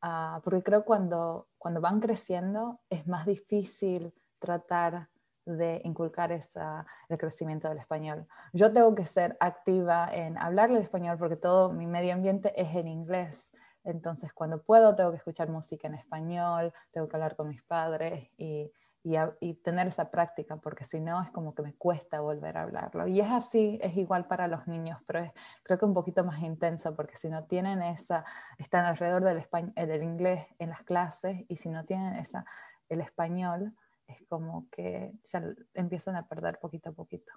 ah, 0.02 0.42
porque 0.44 0.62
creo 0.62 0.86
cuando, 0.86 1.48
cuando 1.58 1.82
van 1.82 2.00
creciendo 2.00 2.80
es 2.90 3.08
más 3.08 3.26
difícil 3.26 4.14
tratar 4.38 5.10
de 5.46 5.82
inculcar 5.86 6.32
esa, 6.32 6.86
el 7.10 7.18
crecimiento 7.18 7.68
del 7.68 7.80
español. 7.80 8.28
Yo 8.54 8.72
tengo 8.72 8.94
que 8.94 9.06
ser 9.06 9.36
activa 9.40 10.08
en 10.14 10.38
hablarle 10.38 10.78
el 10.78 10.84
español 10.84 11.18
porque 11.18 11.36
todo 11.36 11.74
mi 11.74 11.88
medio 11.88 12.14
ambiente 12.14 12.54
es 12.62 12.76
en 12.76 12.88
inglés. 12.88 13.50
Entonces, 13.84 14.32
cuando 14.34 14.62
puedo, 14.62 14.96
tengo 14.96 15.12
que 15.12 15.18
escuchar 15.18 15.50
música 15.50 15.88
en 15.88 15.96
español, 15.96 16.72
tengo 16.92 17.08
que 17.08 17.16
hablar 17.18 17.36
con 17.36 17.50
mis 17.50 17.64
padres 17.64 18.30
y 18.38 18.72
y, 19.04 19.54
tener 19.56 19.88
esa 19.88 20.10
práctica, 20.10 20.56
porque 20.58 20.86
si 20.86 21.02
no 21.02 21.22
es 21.22 21.30
como 21.32 21.54
que 21.54 21.62
me 21.62 21.74
cuesta 21.74 22.22
volver 22.22 22.58
a 22.58 22.64
hablarlo. 22.64 23.08
Y 23.08 23.20
es 23.20 23.30
así, 23.30 23.78
es 23.82 23.98
igual 23.98 24.28
para 24.28 24.48
los 24.48 24.66
niños, 24.68 25.00
pero 25.06 25.20
es 25.20 25.32
creo 25.64 25.78
que 25.78 25.86
un 25.86 25.94
poquito 25.94 26.24
más 26.24 26.42
intenso, 26.42 26.96
porque 26.96 27.18
si 27.18 27.30
no 27.30 27.44
tienen 27.46 27.82
esa, 27.82 28.24
están 28.58 28.86
alrededor 28.86 29.24
del, 29.24 29.46
eh, 29.76 29.86
del 29.86 30.04
inglés 30.04 30.46
en 30.60 30.70
las 30.70 30.84
clases, 30.84 31.46
y 31.50 31.58
si 31.58 31.70
no 31.70 31.84
tienen 31.84 32.16
esa, 32.16 32.46
el 32.88 33.02
español, 33.02 33.76
es 34.08 34.24
como 34.30 34.70
que 34.70 35.14
ya 35.26 35.44
empiezan 35.74 36.16
a 36.16 36.28
perder 36.28 36.60
poquito 36.60 36.90
a 36.90 36.94
poquito. 36.94 37.34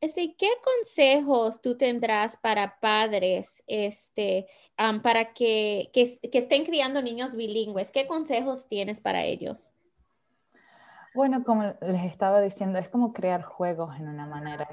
¿Qué 0.00 0.48
consejos 0.62 1.62
tú 1.62 1.76
tendrás 1.76 2.36
para 2.36 2.78
padres 2.80 3.64
este, 3.66 4.46
para 5.02 5.32
que, 5.32 5.90
que, 5.92 6.18
estén 6.38 6.64
criando 6.64 7.00
niños 7.00 7.34
bilingües? 7.34 7.90
¿Qué 7.90 8.06
consejos 8.06 8.68
tienes 8.68 9.00
para 9.00 9.24
ellos? 9.24 9.74
Bueno, 11.14 11.42
como 11.44 11.62
les 11.80 12.04
estaba 12.04 12.42
diciendo, 12.42 12.78
es 12.78 12.90
como 12.90 13.14
crear 13.14 13.42
juegos 13.42 13.96
en 13.98 14.08
una 14.08 14.26
manera 14.26 14.68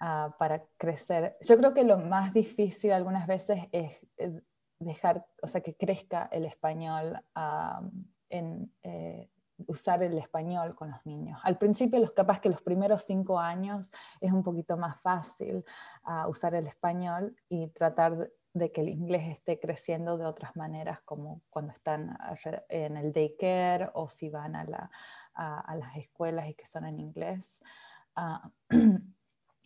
ah, 0.00 0.34
para 0.38 0.62
crecer. 0.76 1.36
Yo 1.40 1.58
creo 1.58 1.74
que 1.74 1.82
lo 1.82 1.98
más 1.98 2.32
difícil 2.32 2.92
algunas 2.92 3.26
veces 3.26 3.64
es 3.72 4.00
eh, 4.16 4.40
dejar, 4.78 5.26
o 5.42 5.48
sea, 5.48 5.60
que 5.60 5.74
crezca 5.74 6.28
el 6.30 6.44
español 6.44 7.20
en, 8.30 8.72
eh, 8.84 9.28
usar 9.66 10.02
el 10.02 10.16
español 10.18 10.74
con 10.74 10.90
los 10.90 11.04
niños. 11.04 11.40
Al 11.42 11.58
principio, 11.58 11.98
los 11.98 12.12
capaz 12.12 12.40
que 12.40 12.48
los 12.48 12.62
primeros 12.62 13.02
cinco 13.02 13.38
años 13.38 13.90
es 14.20 14.32
un 14.32 14.42
poquito 14.42 14.76
más 14.76 15.00
fácil 15.00 15.64
uh, 16.06 16.28
usar 16.28 16.54
el 16.54 16.66
español 16.66 17.36
y 17.48 17.68
tratar 17.68 18.30
de 18.54 18.72
que 18.72 18.80
el 18.80 18.88
inglés 18.88 19.28
esté 19.28 19.60
creciendo 19.60 20.16
de 20.16 20.24
otras 20.24 20.56
maneras, 20.56 21.00
como 21.02 21.42
cuando 21.50 21.72
están 21.72 22.16
en 22.68 22.96
el 22.96 23.12
daycare 23.12 23.90
o 23.94 24.08
si 24.08 24.30
van 24.30 24.56
a, 24.56 24.64
la, 24.64 24.90
a, 25.34 25.76
las 25.76 25.96
escuelas 25.96 26.48
y 26.48 26.54
que 26.54 26.66
son 26.66 26.86
en 26.86 26.98
inglés. 26.98 27.60
Uh, 28.16 28.48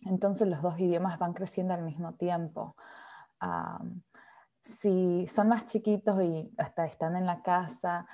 entonces 0.01 0.47
los 0.47 0.61
dos 0.61 0.79
idiomas 0.79 1.17
van 1.19 1.33
creciendo 1.33 1.73
al 1.73 1.83
mismo 1.83 2.13
tiempo. 2.13 2.75
Um, 3.41 4.01
si 4.63 5.27
son 5.27 5.49
más 5.49 5.65
chiquitos 5.65 6.21
y 6.21 6.51
hasta 6.57 6.85
están 6.85 7.15
en 7.15 7.25
la 7.25 7.41
casa, 7.41 8.07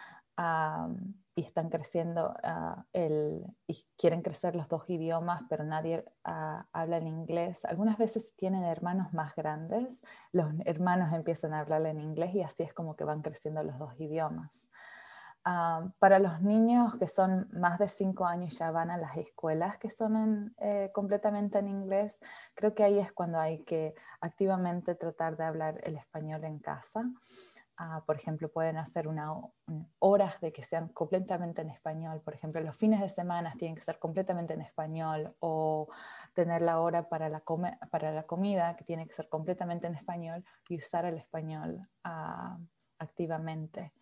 y 1.39 1.43
están 1.43 1.69
creciendo 1.69 2.35
ah, 2.43 2.85
el, 2.91 3.45
y 3.65 3.85
quieren 3.97 4.21
crecer 4.21 4.57
los 4.57 4.67
dos 4.67 4.83
idiomas, 4.89 5.41
pero 5.49 5.63
nadie 5.63 6.03
ah, 6.25 6.67
habla 6.73 6.97
en 6.97 7.07
inglés. 7.07 7.63
Algunas 7.63 7.97
veces 7.97 8.33
tienen 8.35 8.65
hermanos 8.65 9.13
más 9.13 9.33
grandes, 9.35 10.01
los 10.33 10.47
hermanos 10.65 11.13
empiezan 11.13 11.53
a 11.53 11.61
hablar 11.61 11.85
en 11.85 12.01
inglés 12.01 12.35
y 12.35 12.41
así 12.41 12.63
es 12.63 12.73
como 12.73 12.97
que 12.97 13.05
van 13.05 13.21
creciendo 13.21 13.63
los 13.63 13.79
dos 13.79 13.97
idiomas. 13.99 14.65
Ah, 15.45 15.87
para 15.99 16.19
los 16.19 16.41
niños 16.41 16.97
que 16.97 17.07
son 17.07 17.47
más 17.53 17.79
de 17.79 17.87
cinco 17.87 18.25
años 18.25 18.57
ya 18.57 18.71
van 18.71 18.91
a 18.91 18.97
las 18.97 19.15
escuelas 19.15 19.77
que 19.77 19.89
son 19.89 20.53
eh, 20.57 20.91
completamente 20.93 21.59
en 21.59 21.69
inglés, 21.69 22.19
creo 22.53 22.75
que 22.75 22.83
ahí 22.83 22.99
es 22.99 23.13
cuando 23.13 23.39
hay 23.39 23.63
que 23.63 23.95
activamente 24.19 24.95
tratar 24.95 25.37
de 25.37 25.45
hablar 25.45 25.79
el 25.83 25.95
español 25.95 26.43
en 26.43 26.59
casa. 26.59 27.05
Ah, 27.81 28.03
por 28.05 28.17
ejemplo, 28.17 28.51
pueden 28.51 28.75
hacer 28.75 29.07
una, 29.07 29.33
horas 29.99 30.41
de 30.41 30.51
que 30.51 30.65
sean 30.65 30.89
completamente 30.89 31.61
en 31.61 31.69
español. 31.69 32.19
Por 32.19 32.33
ejemplo, 32.33 32.59
los 32.59 32.75
fines 32.75 32.99
de 32.99 33.07
semana 33.07 33.53
tienen 33.57 33.77
que 33.77 33.81
ser 33.81 33.99
completamente 33.99 34.53
en 34.53 34.59
español 34.59 35.33
o 35.39 35.87
tener 36.33 36.61
la 36.61 36.81
hora 36.81 37.07
para 37.07 37.29
la, 37.29 37.41
para 37.89 38.11
la 38.11 38.23
comida 38.23 38.75
que 38.75 38.83
tiene 38.83 39.07
que 39.07 39.13
ser 39.13 39.29
completamente 39.29 39.87
en 39.87 39.95
español 39.95 40.43
y 40.67 40.75
usar 40.75 41.05
el 41.05 41.17
español 41.17 41.87
ah, 42.03 42.57
activamente. 42.99 43.93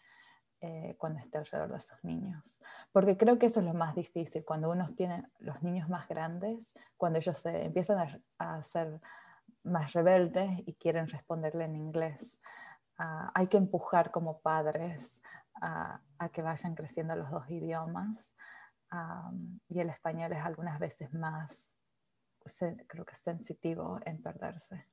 Eh, 0.59 0.95
cuando 0.97 1.19
esté 1.19 1.37
alrededor 1.37 1.71
de 1.71 1.77
esos 1.77 2.03
niños. 2.03 2.57
Porque 2.91 3.15
creo 3.15 3.37
que 3.37 3.45
eso 3.45 3.59
es 3.59 3.65
lo 3.67 3.75
más 3.75 3.93
difícil, 3.93 4.43
cuando 4.43 4.71
uno 4.71 4.87
tiene 4.87 5.23
los 5.37 5.61
niños 5.61 5.87
más 5.87 6.07
grandes, 6.07 6.73
cuando 6.97 7.19
ellos 7.19 7.37
se 7.37 7.65
empiezan 7.65 7.99
a, 8.39 8.55
a 8.55 8.63
ser 8.63 8.99
más 9.61 9.93
rebeldes 9.93 10.49
y 10.65 10.73
quieren 10.73 11.07
responderle 11.09 11.65
en 11.65 11.75
inglés. 11.75 12.39
Ah, 12.97 13.31
hay 13.33 13.47
que 13.47 13.57
empujar 13.57 14.11
como 14.11 14.39
padres 14.39 15.15
a 15.61 16.29
que 16.31 16.41
vayan 16.41 16.75
creciendo 16.75 17.15
los 17.15 17.29
dos 17.31 17.49
idiomas. 17.49 18.31
y 19.69 19.79
el 19.79 19.89
español 19.89 20.31
es 20.33 20.39
algunas 20.39 20.79
veces 20.79 21.13
más, 21.13 21.73
creo 22.87 23.05
que 23.05 23.15
sensitivo 23.15 23.99
en 24.05 24.21
perderse. 24.21 24.85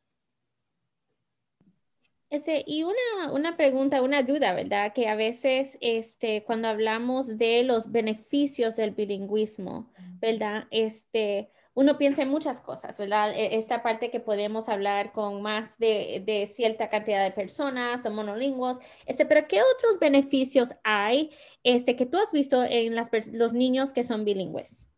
Ese, 2.30 2.64
y 2.66 2.82
una, 2.82 3.32
una, 3.32 3.57
pregunta, 3.57 4.02
una 4.02 4.24
duda, 4.24 4.55
¿verdad? 4.55 4.92
Que 4.92 5.09
a 5.09 5.14
veces 5.14 5.78
este, 5.80 6.42
cuando 6.42 6.66
hablamos 6.66 7.38
de 7.38 7.62
los 7.62 7.92
beneficios 7.92 8.74
del 8.74 8.90
bilingüismo, 8.90 9.92
¿verdad? 10.18 10.66
Este, 10.72 11.52
uno 11.75 11.99
piensa 11.99 12.22
en 12.22 12.31
muchas 12.31 12.61
cosas, 12.61 12.97
¿verdad? 12.99 13.33
E, 13.35 13.57
esta 13.57 13.83
parte 13.83 14.11
que 14.11 14.20
podemos 14.20 14.68
hablar 14.68 15.12
con 15.12 15.43
más 15.43 15.79
de, 15.79 16.49
cierta 16.53 16.89
cantidad 16.89 17.22
de 17.22 17.33
personas, 17.33 18.03
de 18.03 18.11
monolingües, 18.11 18.81
este, 19.07 19.27
pero 19.27 19.47
¿qué 19.49 19.61
otros 19.75 19.99
beneficios 19.99 20.75
hay 20.85 21.31
este, 21.62 21.97
que 21.97 22.07
tú 22.07 22.18
has 22.18 22.33
visto 22.33 22.64
en 22.64 22.95
las, 22.95 23.11
los 23.33 23.53
niños 23.53 23.93
que 23.93 24.05
son 24.05 24.25
bilingües? 24.25 24.89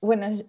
Bueno, 0.00 0.44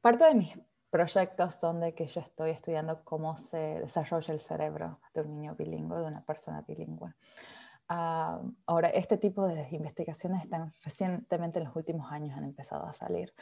parte 0.00 0.24
de 0.24 0.34
mis 0.34 0.54
proyectos 0.90 1.54
son 1.54 1.80
de 1.80 1.94
que 1.94 2.06
yo 2.06 2.20
estoy 2.20 2.50
estudiando 2.50 3.02
cómo 3.04 3.36
se 3.36 3.80
desarrolla 3.80 4.34
el 4.34 4.40
cerebro 4.40 5.00
de 5.14 5.22
un 5.22 5.36
niño 5.36 5.54
bilingüe, 5.54 5.98
de 5.98 6.06
una 6.06 6.24
persona 6.24 6.64
bilingüe. 6.66 7.14
Ah, 7.88 8.40
ahora, 8.66 8.88
este 8.90 9.16
tipo 9.16 9.46
de 9.48 9.66
investigaciones 9.72 10.44
están 10.44 10.74
recientemente 10.82 11.58
en 11.58 11.64
los 11.64 11.74
últimos 11.74 12.10
años 12.12 12.36
han 12.36 12.44
empezado 12.44 12.86
a 12.86 12.92
salir. 12.92 13.32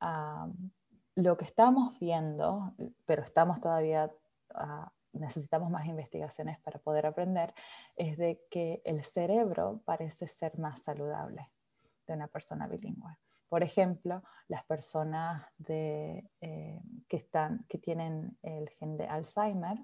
Lo 0.00 1.36
que 1.36 1.44
estamos 1.46 1.98
viendo, 1.98 2.74
pero 3.06 3.22
estamos 3.22 3.60
todavía, 3.60 4.12
ah, 4.54 4.92
necesitamos 5.12 5.70
más 5.70 5.86
investigaciones 5.86 6.58
para 6.60 6.78
poder 6.78 7.06
aprender, 7.06 7.54
es 7.96 8.18
de 8.18 8.42
que 8.50 8.82
el 8.84 9.02
cerebro 9.02 9.80
parece 9.86 10.28
ser 10.28 10.58
más 10.58 10.82
saludable 10.82 11.50
de 12.06 12.14
una 12.14 12.28
persona 12.28 12.66
bilingüe. 12.66 13.16
Por 13.48 13.62
ejemplo, 13.62 14.22
las 14.48 14.64
personas 14.64 15.46
de, 15.56 16.28
eh, 16.40 16.82
que, 17.08 17.78
tienen 17.78 18.36
el 18.42 18.68
gen 18.70 18.96
de 18.96 19.06
Alzheimer, 19.06 19.78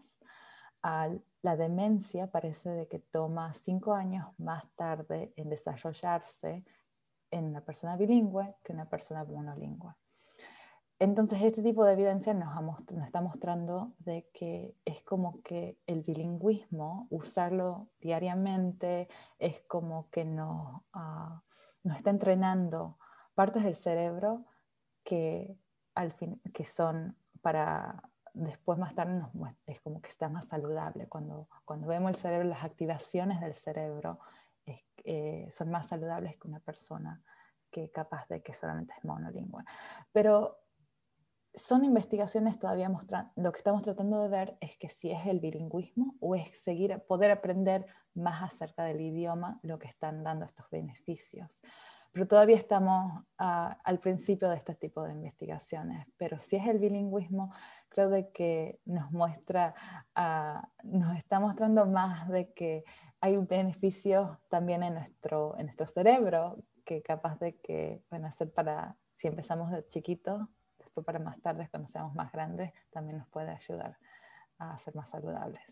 la 0.82 1.56
demencia 1.56 2.30
parece 2.30 2.70
de 2.70 2.88
que 2.88 2.98
toma 2.98 3.54
cinco 3.54 3.94
años 3.94 4.26
más 4.38 4.64
tarde 4.74 5.32
en 5.36 5.48
desarrollarse 5.48 6.64
en 7.30 7.44
una 7.46 7.62
persona 7.62 7.96
bilingüe 7.96 8.54
que 8.62 8.72
una 8.72 8.88
persona 8.88 9.24
monolingüe. 9.24 9.94
Entonces, 11.02 11.42
este 11.42 11.64
tipo 11.64 11.84
de 11.84 11.94
evidencia 11.94 12.32
nos, 12.32 12.54
nos, 12.62 13.04
está 13.04 13.20
mostrando 13.20 13.92
de 13.98 14.30
que 14.32 14.76
es 14.84 15.02
como 15.02 15.42
que 15.42 15.76
el 15.88 16.04
bilingüismo, 16.04 17.08
usarlo 17.10 17.88
diariamente, 18.00 19.08
es 19.40 19.62
como 19.62 20.08
que 20.10 20.24
nos, 20.24 20.80
ah, 20.92 21.42
nos 21.82 21.96
está 21.96 22.10
entrenando 22.10 22.98
partes 23.34 23.64
del 23.64 23.74
cerebro 23.74 24.44
que, 25.02 25.58
al 25.96 26.12
fin, 26.12 26.40
que 26.54 26.64
son 26.64 27.16
para 27.40 28.00
después 28.32 28.78
más 28.78 28.94
tarde 28.94 29.14
nos, 29.14 29.30
es 29.66 29.80
como 29.80 30.00
que 30.00 30.08
está 30.08 30.28
más 30.28 30.46
saludable. 30.46 31.08
Cuando, 31.08 31.48
cuando 31.64 31.88
vemos 31.88 32.10
el 32.10 32.16
cerebro, 32.16 32.48
las 32.48 32.62
activaciones 32.62 33.40
del 33.40 33.56
cerebro 33.56 34.20
eh, 34.66 35.48
son 35.50 35.68
más 35.68 35.88
saludables 35.88 36.36
que 36.36 36.46
una 36.46 36.60
persona 36.60 37.20
que 37.72 37.90
capaz 37.90 38.28
de 38.28 38.40
que 38.40 38.54
solamente 38.54 38.94
es 38.96 39.04
monolingüe. 39.04 39.64
Pero 40.12 40.61
son 41.54 41.84
investigaciones 41.84 42.58
todavía 42.58 42.88
mostrando, 42.88 43.30
lo 43.36 43.52
que 43.52 43.58
estamos 43.58 43.82
tratando 43.82 44.22
de 44.22 44.28
ver 44.28 44.56
es 44.60 44.76
que 44.78 44.88
si 44.88 45.10
es 45.10 45.26
el 45.26 45.40
bilingüismo 45.40 46.14
o 46.20 46.34
es 46.34 46.58
seguir, 46.62 46.98
poder 47.06 47.30
aprender 47.30 47.86
más 48.14 48.42
acerca 48.42 48.84
del 48.84 49.00
idioma, 49.00 49.58
lo 49.62 49.78
que 49.78 49.88
están 49.88 50.24
dando 50.24 50.44
estos 50.44 50.68
beneficios. 50.70 51.60
Pero 52.12 52.28
todavía 52.28 52.56
estamos 52.56 53.24
al 53.38 53.98
principio 54.00 54.50
de 54.50 54.56
este 54.56 54.74
tipo 54.74 55.02
de 55.02 55.14
investigaciones. 55.14 56.06
Pero 56.18 56.40
si 56.40 56.56
es 56.56 56.66
el 56.66 56.78
bilingüismo, 56.78 57.50
creo 57.88 58.10
de 58.10 58.30
que 58.30 58.80
nos 58.84 59.10
muestra, 59.12 59.74
ah, 60.14 60.68
nos 60.84 61.16
está 61.16 61.40
mostrando 61.40 61.86
más 61.86 62.28
de 62.28 62.52
que 62.52 62.84
hay 63.20 63.38
beneficios 63.38 64.36
también 64.48 64.82
en 64.82 64.94
nuestro, 64.94 65.56
en 65.58 65.66
nuestro 65.66 65.86
cerebro 65.86 66.58
que 66.84 67.02
capaz 67.02 67.38
de 67.38 67.56
que 67.58 68.02
van 68.10 68.26
a 68.26 68.32
ser 68.32 68.52
para, 68.52 68.96
si 69.16 69.28
empezamos 69.28 69.70
de 69.70 69.86
chiquitos, 69.88 70.48
para 71.00 71.18
más 71.18 71.40
tarde, 71.40 71.68
cuando 71.70 71.88
seamos 71.88 72.14
más 72.14 72.30
grandes, 72.32 72.72
también 72.90 73.16
nos 73.18 73.28
puede 73.28 73.50
ayudar 73.50 73.96
a 74.58 74.78
ser 74.78 74.94
más 74.94 75.08
saludables. 75.08 75.62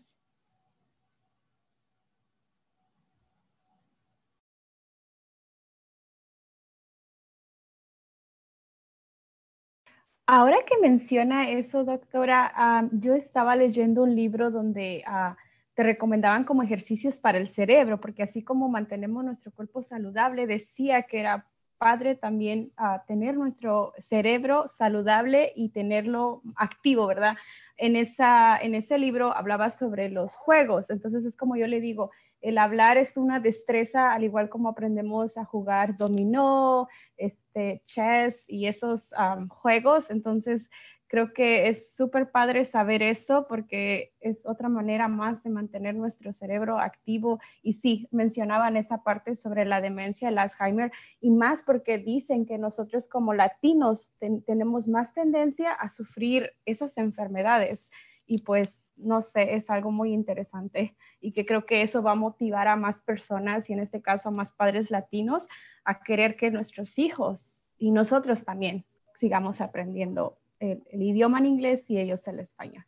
Ahora 10.33 10.57
que 10.65 10.77
menciona 10.79 11.49
eso, 11.49 11.83
doctora, 11.83 12.89
yo 12.93 13.15
estaba 13.15 13.55
leyendo 13.55 14.03
un 14.03 14.15
libro 14.15 14.49
donde 14.49 15.03
ah, 15.05 15.35
te 15.73 15.83
recomendaban 15.83 16.45
como 16.45 16.63
ejercicios 16.63 17.19
para 17.19 17.37
el 17.37 17.49
cerebro, 17.49 17.99
porque 17.99 18.23
así 18.23 18.41
como 18.41 18.69
mantenemos 18.69 19.25
nuestro 19.25 19.51
cuerpo 19.51 19.83
saludable, 19.83 20.47
decía 20.47 21.03
que 21.03 21.19
era 21.19 21.50
padre 21.81 22.13
también 22.13 22.71
ah, 22.77 23.03
tener 23.07 23.35
nuestro 23.35 23.93
cerebro 24.07 24.67
saludable 24.77 25.51
y 25.55 25.69
tenerlo 25.69 26.43
activo, 26.55 27.07
¿verdad? 27.07 27.37
En, 27.75 27.95
esa, 27.95 28.55
en 28.55 28.75
ese 28.75 28.99
libro 28.99 29.35
hablaba 29.35 29.71
sobre 29.71 30.09
los 30.09 30.35
juegos, 30.35 30.91
entonces 30.91 31.25
es 31.25 31.35
como 31.35 31.55
yo 31.55 31.65
le 31.65 31.81
digo, 31.81 32.11
el 32.41 32.59
hablar 32.59 32.97
es 32.97 33.17
una 33.17 33.39
destreza, 33.39 34.13
al 34.13 34.23
igual 34.23 34.49
como 34.49 34.69
aprendemos 34.69 35.35
a 35.37 35.45
jugar 35.45 35.97
dominó, 35.97 36.87
este, 37.17 37.81
chess 37.85 38.43
y 38.47 38.67
esos 38.67 39.09
juegos. 39.49 40.09
Entonces, 40.09 40.67
creo 41.11 41.33
que 41.33 41.67
es 41.67 41.93
súper 41.97 42.31
padre 42.31 42.63
saber 42.63 43.03
eso 43.03 43.45
porque 43.49 44.13
es 44.21 44.45
otra 44.45 44.69
manera 44.69 45.09
más 45.09 45.43
de 45.43 45.49
mantener 45.49 45.93
nuestro 45.93 46.31
cerebro 46.31 46.79
activo. 46.79 47.41
Y 47.61 47.73
sí, 47.73 48.07
mencionaban 48.11 48.77
esa 48.77 49.03
parte 49.03 49.35
sobre 49.35 49.65
la 49.65 49.81
demencia, 49.81 50.29
el 50.29 50.37
Alzheimer, 50.37 50.89
y 51.19 51.31
más 51.31 51.63
porque 51.63 51.97
dicen 51.97 52.45
que 52.45 52.57
nosotros 52.57 53.09
como 53.09 53.33
latinos 53.33 54.09
tenemos 54.45 54.87
más 54.87 55.13
tendencia 55.13 55.73
a 55.73 55.89
sufrir 55.89 56.53
esas 56.65 56.97
enfermedades. 56.97 57.89
Y 58.25 58.43
pues 58.43 58.73
no 58.95 59.21
sé, 59.21 59.55
es 59.55 59.69
algo 59.69 59.91
muy 59.91 60.13
interesante 60.13 60.95
y 61.19 61.33
que 61.33 61.45
creo 61.45 61.65
que 61.65 61.81
eso 61.81 62.01
va 62.01 62.13
a 62.13 62.15
motivar 62.15 62.69
a 62.69 62.77
más 62.77 63.01
personas 63.01 63.69
y 63.69 63.73
en 63.73 63.81
este 63.81 64.01
caso 64.01 64.29
a 64.29 64.31
más 64.31 64.53
padres 64.53 64.89
latinos 64.89 65.45
a 65.83 66.03
querer 66.03 66.37
que 66.37 66.51
nuestros 66.51 66.97
hijos 66.97 67.41
y 67.77 67.91
nosotros 67.91 68.45
también 68.45 68.85
sigamos 69.19 69.59
aprendiendo 69.59 70.37
el, 70.61 71.01
idioma 71.01 71.39
en 71.39 71.47
inglés 71.47 71.83
y 71.87 71.99
ellos 71.99 72.21
el 72.25 72.39
español. 72.39 72.85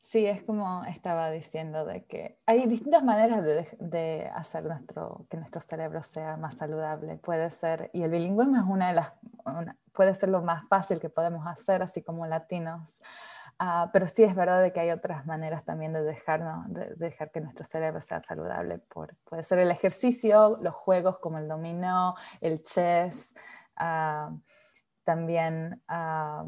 Sí, 0.00 0.24
es 0.24 0.42
como 0.44 0.84
estaba 0.84 1.30
diciendo, 1.30 1.84
de 1.84 2.04
que 2.04 2.38
hay 2.46 2.66
distintas 2.66 3.02
maneras 3.02 3.42
de, 3.42 4.30
hacer 4.34 4.64
nuestro, 4.64 5.26
que 5.28 5.36
nuestro 5.36 5.60
cerebro 5.60 6.02
sea 6.04 6.36
más 6.36 6.54
saludable. 6.54 7.16
Puede 7.16 7.50
ser, 7.50 7.90
y 7.92 8.02
el 8.02 8.10
bilingüismo 8.10 8.56
es 8.56 8.62
una 8.68 8.88
de 8.88 8.94
las, 8.94 9.12
puede 9.92 10.14
ser 10.14 10.28
lo 10.28 10.42
más 10.42 10.66
fácil 10.68 11.00
que 11.00 11.10
podemos 11.10 11.44
hacer, 11.46 11.82
así 11.82 12.02
como 12.02 12.24
latinos. 12.26 13.00
Ah, 13.58 13.88
pero 13.92 14.06
sí 14.06 14.22
es 14.22 14.34
verdad 14.34 14.62
de 14.62 14.72
que 14.72 14.80
hay 14.80 14.90
otras 14.90 15.24
maneras 15.26 15.64
también 15.64 15.92
de, 15.92 16.02
dejarnos, 16.02 16.72
de, 16.72 16.94
dejar 16.96 17.30
que 17.30 17.40
nuestro 17.40 17.64
cerebro 17.64 18.00
sea 18.00 18.22
saludable. 18.22 18.78
Por, 18.78 19.16
puede 19.24 19.42
ser 19.42 19.58
el 19.58 19.70
ejercicio, 19.70 20.58
los 20.60 20.74
juegos 20.74 21.18
como 21.18 21.38
el 21.38 21.48
dominó, 21.48 22.14
el 22.40 22.62
chess, 22.62 23.34
ah, 23.76 24.36
también 25.04 25.82
ah, 25.88 26.46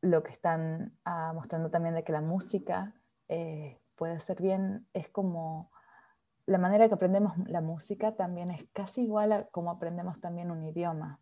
lo 0.00 0.22
que 0.22 0.32
están 0.32 0.96
ah, 1.04 1.32
mostrando 1.34 1.70
también 1.70 1.94
de 1.94 2.04
que 2.04 2.12
la 2.12 2.20
música 2.20 2.94
eh, 3.28 3.80
puede 3.96 4.20
ser 4.20 4.40
bien, 4.40 4.86
es 4.92 5.08
como 5.08 5.70
la 6.46 6.58
manera 6.58 6.88
que 6.88 6.94
aprendemos 6.94 7.36
la 7.48 7.60
música 7.60 8.14
también 8.14 8.50
es 8.50 8.68
casi 8.72 9.02
igual 9.02 9.32
a 9.32 9.46
como 9.46 9.70
aprendemos 9.70 10.20
también 10.20 10.50
un 10.50 10.64
idioma. 10.64 11.20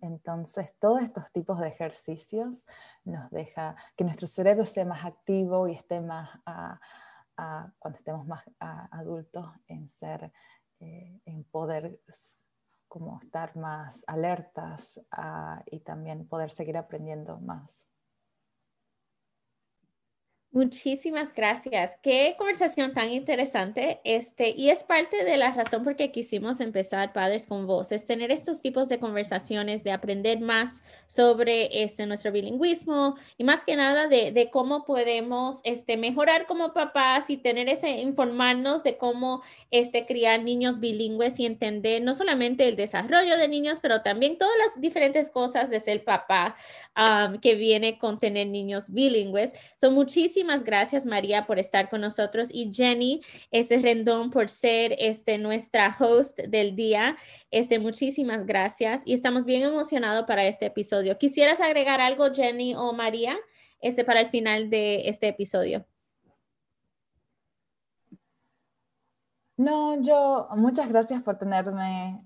Entonces, 0.00 0.72
todos 0.78 1.02
estos 1.02 1.30
tipos 1.32 1.58
de 1.58 1.68
ejercicios 1.68 2.64
nos 3.04 3.30
deja 3.30 3.76
que 3.96 4.04
nuestro 4.04 4.26
cerebro 4.26 4.62
esté 4.62 4.84
más 4.84 5.04
activo 5.04 5.66
y 5.68 5.74
esté 5.74 6.00
más, 6.00 6.28
cuando 7.78 7.98
estemos 7.98 8.26
más 8.26 8.44
adultos, 8.60 9.46
en 9.66 9.88
ser, 9.88 10.32
eh, 10.80 11.20
en 11.24 11.44
poder 11.44 12.00
como 12.88 13.20
estar 13.22 13.56
más 13.56 14.02
alertas 14.06 15.00
ah, 15.12 15.62
y 15.66 15.80
también 15.80 16.26
poder 16.26 16.50
seguir 16.50 16.76
aprendiendo 16.76 17.38
más. 17.38 17.87
Muchísimas 20.50 21.34
gracias. 21.34 21.98
Qué 22.02 22.34
conversación 22.38 22.94
tan 22.94 23.12
interesante. 23.12 24.00
Este, 24.04 24.48
y 24.56 24.70
es 24.70 24.82
parte 24.82 25.22
de 25.22 25.36
la 25.36 25.52
razón 25.52 25.84
por 25.84 25.94
qué 25.94 26.10
quisimos 26.10 26.60
empezar 26.60 27.12
Padres 27.12 27.46
con 27.46 27.66
Voz, 27.66 27.92
es 27.92 28.06
tener 28.06 28.30
estos 28.30 28.62
tipos 28.62 28.88
de 28.88 28.98
conversaciones, 28.98 29.84
de 29.84 29.92
aprender 29.92 30.40
más 30.40 30.82
sobre 31.06 31.82
este, 31.82 32.06
nuestro 32.06 32.32
bilingüismo 32.32 33.16
y 33.36 33.44
más 33.44 33.62
que 33.66 33.76
nada 33.76 34.08
de, 34.08 34.32
de 34.32 34.48
cómo 34.48 34.86
podemos 34.86 35.60
este, 35.64 35.98
mejorar 35.98 36.46
como 36.46 36.72
papás 36.72 37.28
y 37.28 37.36
tener 37.36 37.68
ese, 37.68 38.00
informarnos 38.00 38.82
de 38.82 38.96
cómo 38.96 39.42
este, 39.70 40.06
criar 40.06 40.42
niños 40.42 40.80
bilingües 40.80 41.38
y 41.40 41.44
entender 41.44 42.02
no 42.02 42.14
solamente 42.14 42.66
el 42.66 42.76
desarrollo 42.76 43.36
de 43.36 43.48
niños, 43.48 43.80
pero 43.82 44.00
también 44.00 44.38
todas 44.38 44.56
las 44.56 44.80
diferentes 44.80 45.28
cosas 45.28 45.68
de 45.68 45.78
ser 45.78 46.04
papá 46.04 46.56
que 47.42 47.54
viene 47.54 47.98
con 47.98 48.18
tener 48.18 48.46
niños 48.48 48.90
bilingües. 48.92 49.52
Son 49.76 49.92
muchísimas 49.94 50.37
muchísimas 50.38 50.62
gracias 50.62 51.04
María 51.04 51.46
por 51.46 51.58
estar 51.58 51.90
con 51.90 52.00
nosotros 52.00 52.48
y 52.52 52.72
Jenny, 52.72 53.22
ese 53.50 53.78
rendón 53.78 54.30
por 54.30 54.48
ser 54.48 54.94
este, 55.00 55.36
nuestra 55.36 55.92
host 55.98 56.38
del 56.38 56.76
día. 56.76 57.16
Este, 57.50 57.80
muchísimas 57.80 58.46
gracias 58.46 59.02
y 59.04 59.14
estamos 59.14 59.46
bien 59.46 59.62
emocionados 59.62 60.26
para 60.28 60.46
este 60.46 60.66
episodio. 60.66 61.18
¿Quisieras 61.18 61.60
agregar 61.60 62.00
algo 62.00 62.32
Jenny 62.32 62.76
o 62.76 62.92
María 62.92 63.36
este, 63.80 64.04
para 64.04 64.20
el 64.20 64.30
final 64.30 64.70
de 64.70 65.08
este 65.08 65.26
episodio? 65.26 65.84
No, 69.58 70.00
yo, 70.00 70.46
muchas 70.54 70.88
gracias 70.88 71.20
por 71.20 71.36
tenerme 71.36 72.22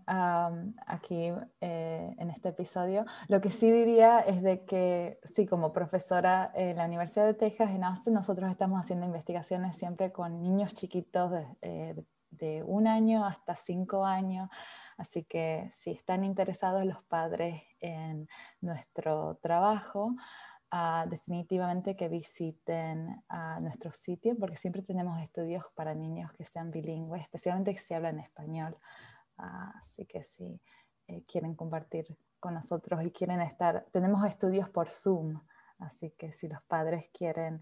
aquí 0.87 1.33
eh, 1.63 2.15
en 2.19 2.29
este 2.29 2.51
episodio. 2.51 3.07
Lo 3.27 3.41
que 3.41 3.51
sí 3.51 3.71
diría 3.71 4.21
es 4.21 4.43
de 4.43 4.67
que, 4.67 5.19
sí, 5.25 5.47
como 5.47 5.73
profesora 5.73 6.53
en 6.55 6.77
la 6.77 6.85
Universidad 6.85 7.25
de 7.25 7.33
Texas, 7.33 7.71
en 7.71 7.85
Austin, 7.85 8.13
nosotros 8.13 8.51
estamos 8.51 8.79
haciendo 8.79 9.07
investigaciones 9.07 9.79
siempre 9.79 10.13
con 10.13 10.43
niños 10.43 10.75
chiquitos 10.75 11.31
de, 11.31 11.47
eh, 11.63 12.05
de 12.33 12.63
un 12.65 12.87
año 12.87 13.25
hasta 13.25 13.57
cinco 13.57 14.05
años. 14.05 14.51
Así 14.99 15.25
que 15.25 15.71
si 15.73 15.93
están 15.93 16.25
interesados 16.25 16.85
los 16.85 17.03
padres 17.05 17.63
en 17.81 18.29
nuestro 18.61 19.39
trabajo, 19.41 20.15
definitivamente 21.09 21.97
que 21.97 22.09
visiten 22.09 23.23
nuestro 23.61 23.93
sitio 23.93 24.37
porque 24.39 24.57
siempre 24.57 24.83
tenemos 24.83 25.21
estudios 25.21 25.65
para 25.75 25.95
niños 25.95 26.33
que 26.33 26.45
sean 26.45 26.71
bilingües, 26.71 27.23
especialmente 27.23 27.75
se 27.75 27.95
hablan 27.95 28.19
español. 28.19 28.77
así 29.37 30.07
que 30.07 30.25
si 30.25 30.61
eh, 31.09 31.25
quieren 31.27 31.55
compartir 31.55 32.17
con 32.41 32.55
nosotros 32.55 33.05
y 33.05 33.11
quieren 33.11 33.41
estar, 33.41 33.87
tenemos 33.93 34.27
estudios 34.27 34.69
por 34.71 34.91
Zoom, 34.91 35.41
así 35.79 36.11
que 36.13 36.33
si 36.33 36.49
los 36.49 36.63
padres 36.63 37.11
quieren 37.13 37.61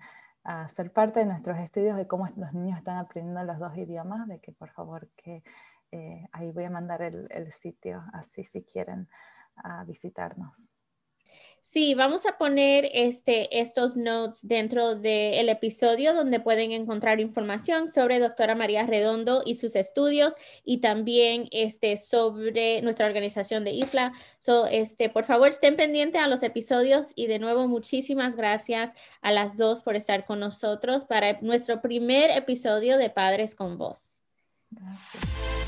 ser 0.69 0.91
parte 0.93 1.21
de 1.21 1.27
nuestros 1.27 1.59
estudios 1.59 1.97
de 1.97 2.07
cómo 2.07 2.27
los 2.37 2.55
niños 2.55 2.79
están 2.79 2.97
aprendiendo 2.97 3.45
los 3.45 3.59
dos 3.59 3.77
idiomas, 3.77 4.27
de 4.27 4.41
que 4.41 4.53
por 4.53 4.71
favor 4.71 5.09
que 5.17 5.43
eh, 5.91 6.29
ahí 6.33 6.51
voy 6.53 6.65
a 6.65 6.71
mandar 6.71 7.03
el, 7.03 7.27
el 7.31 7.53
sitio, 7.53 8.05
así 8.13 8.45
si 8.45 8.63
quieren 8.63 9.09
visitarnos. 9.87 10.70
Sí, 11.63 11.95
vamos 11.95 12.27
a 12.27 12.37
poner 12.39 12.91
este, 12.95 13.61
estos 13.61 13.97
notes 13.97 14.41
dentro 14.43 14.97
del 14.97 15.49
episodio 15.49 16.15
donde 16.15 16.41
pueden 16.41 16.73
encontrar 16.73 17.21
información 17.21 17.89
sobre 17.89 18.19
doctora 18.19 18.55
María 18.55 18.87
Redondo 18.87 19.43
y 19.45 19.55
sus 19.55 19.77
estudios 19.77 20.35
y 20.65 20.79
también 20.79 21.49
este, 21.53 21.97
sobre 21.97 22.83
nuestra 22.83 23.07
organización 23.07 23.63
de 23.63 23.73
Isla. 23.73 24.13
So, 24.39 24.67
este, 24.67 25.11
por 25.11 25.27
favor, 25.27 25.49
estén 25.51 25.77
pendientes 25.77 26.21
a 26.21 26.29
los 26.29 26.43
episodios 26.43 27.09
y 27.15 27.27
de 27.27 27.39
nuevo 27.39 27.69
muchísimas 27.69 28.37
gracias 28.37 28.93
a 29.21 29.31
las 29.31 29.57
dos 29.57 29.83
por 29.83 29.97
estar 29.97 30.25
con 30.25 30.41
nosotros 30.41 31.05
para 31.05 31.41
nuestro 31.41 31.83
primer 31.83 32.31
episodio 32.31 32.97
de 32.97 33.11
Padres 33.11 33.55
con 33.55 33.79
Voz. 33.79 34.23
Gracias. 34.71 35.60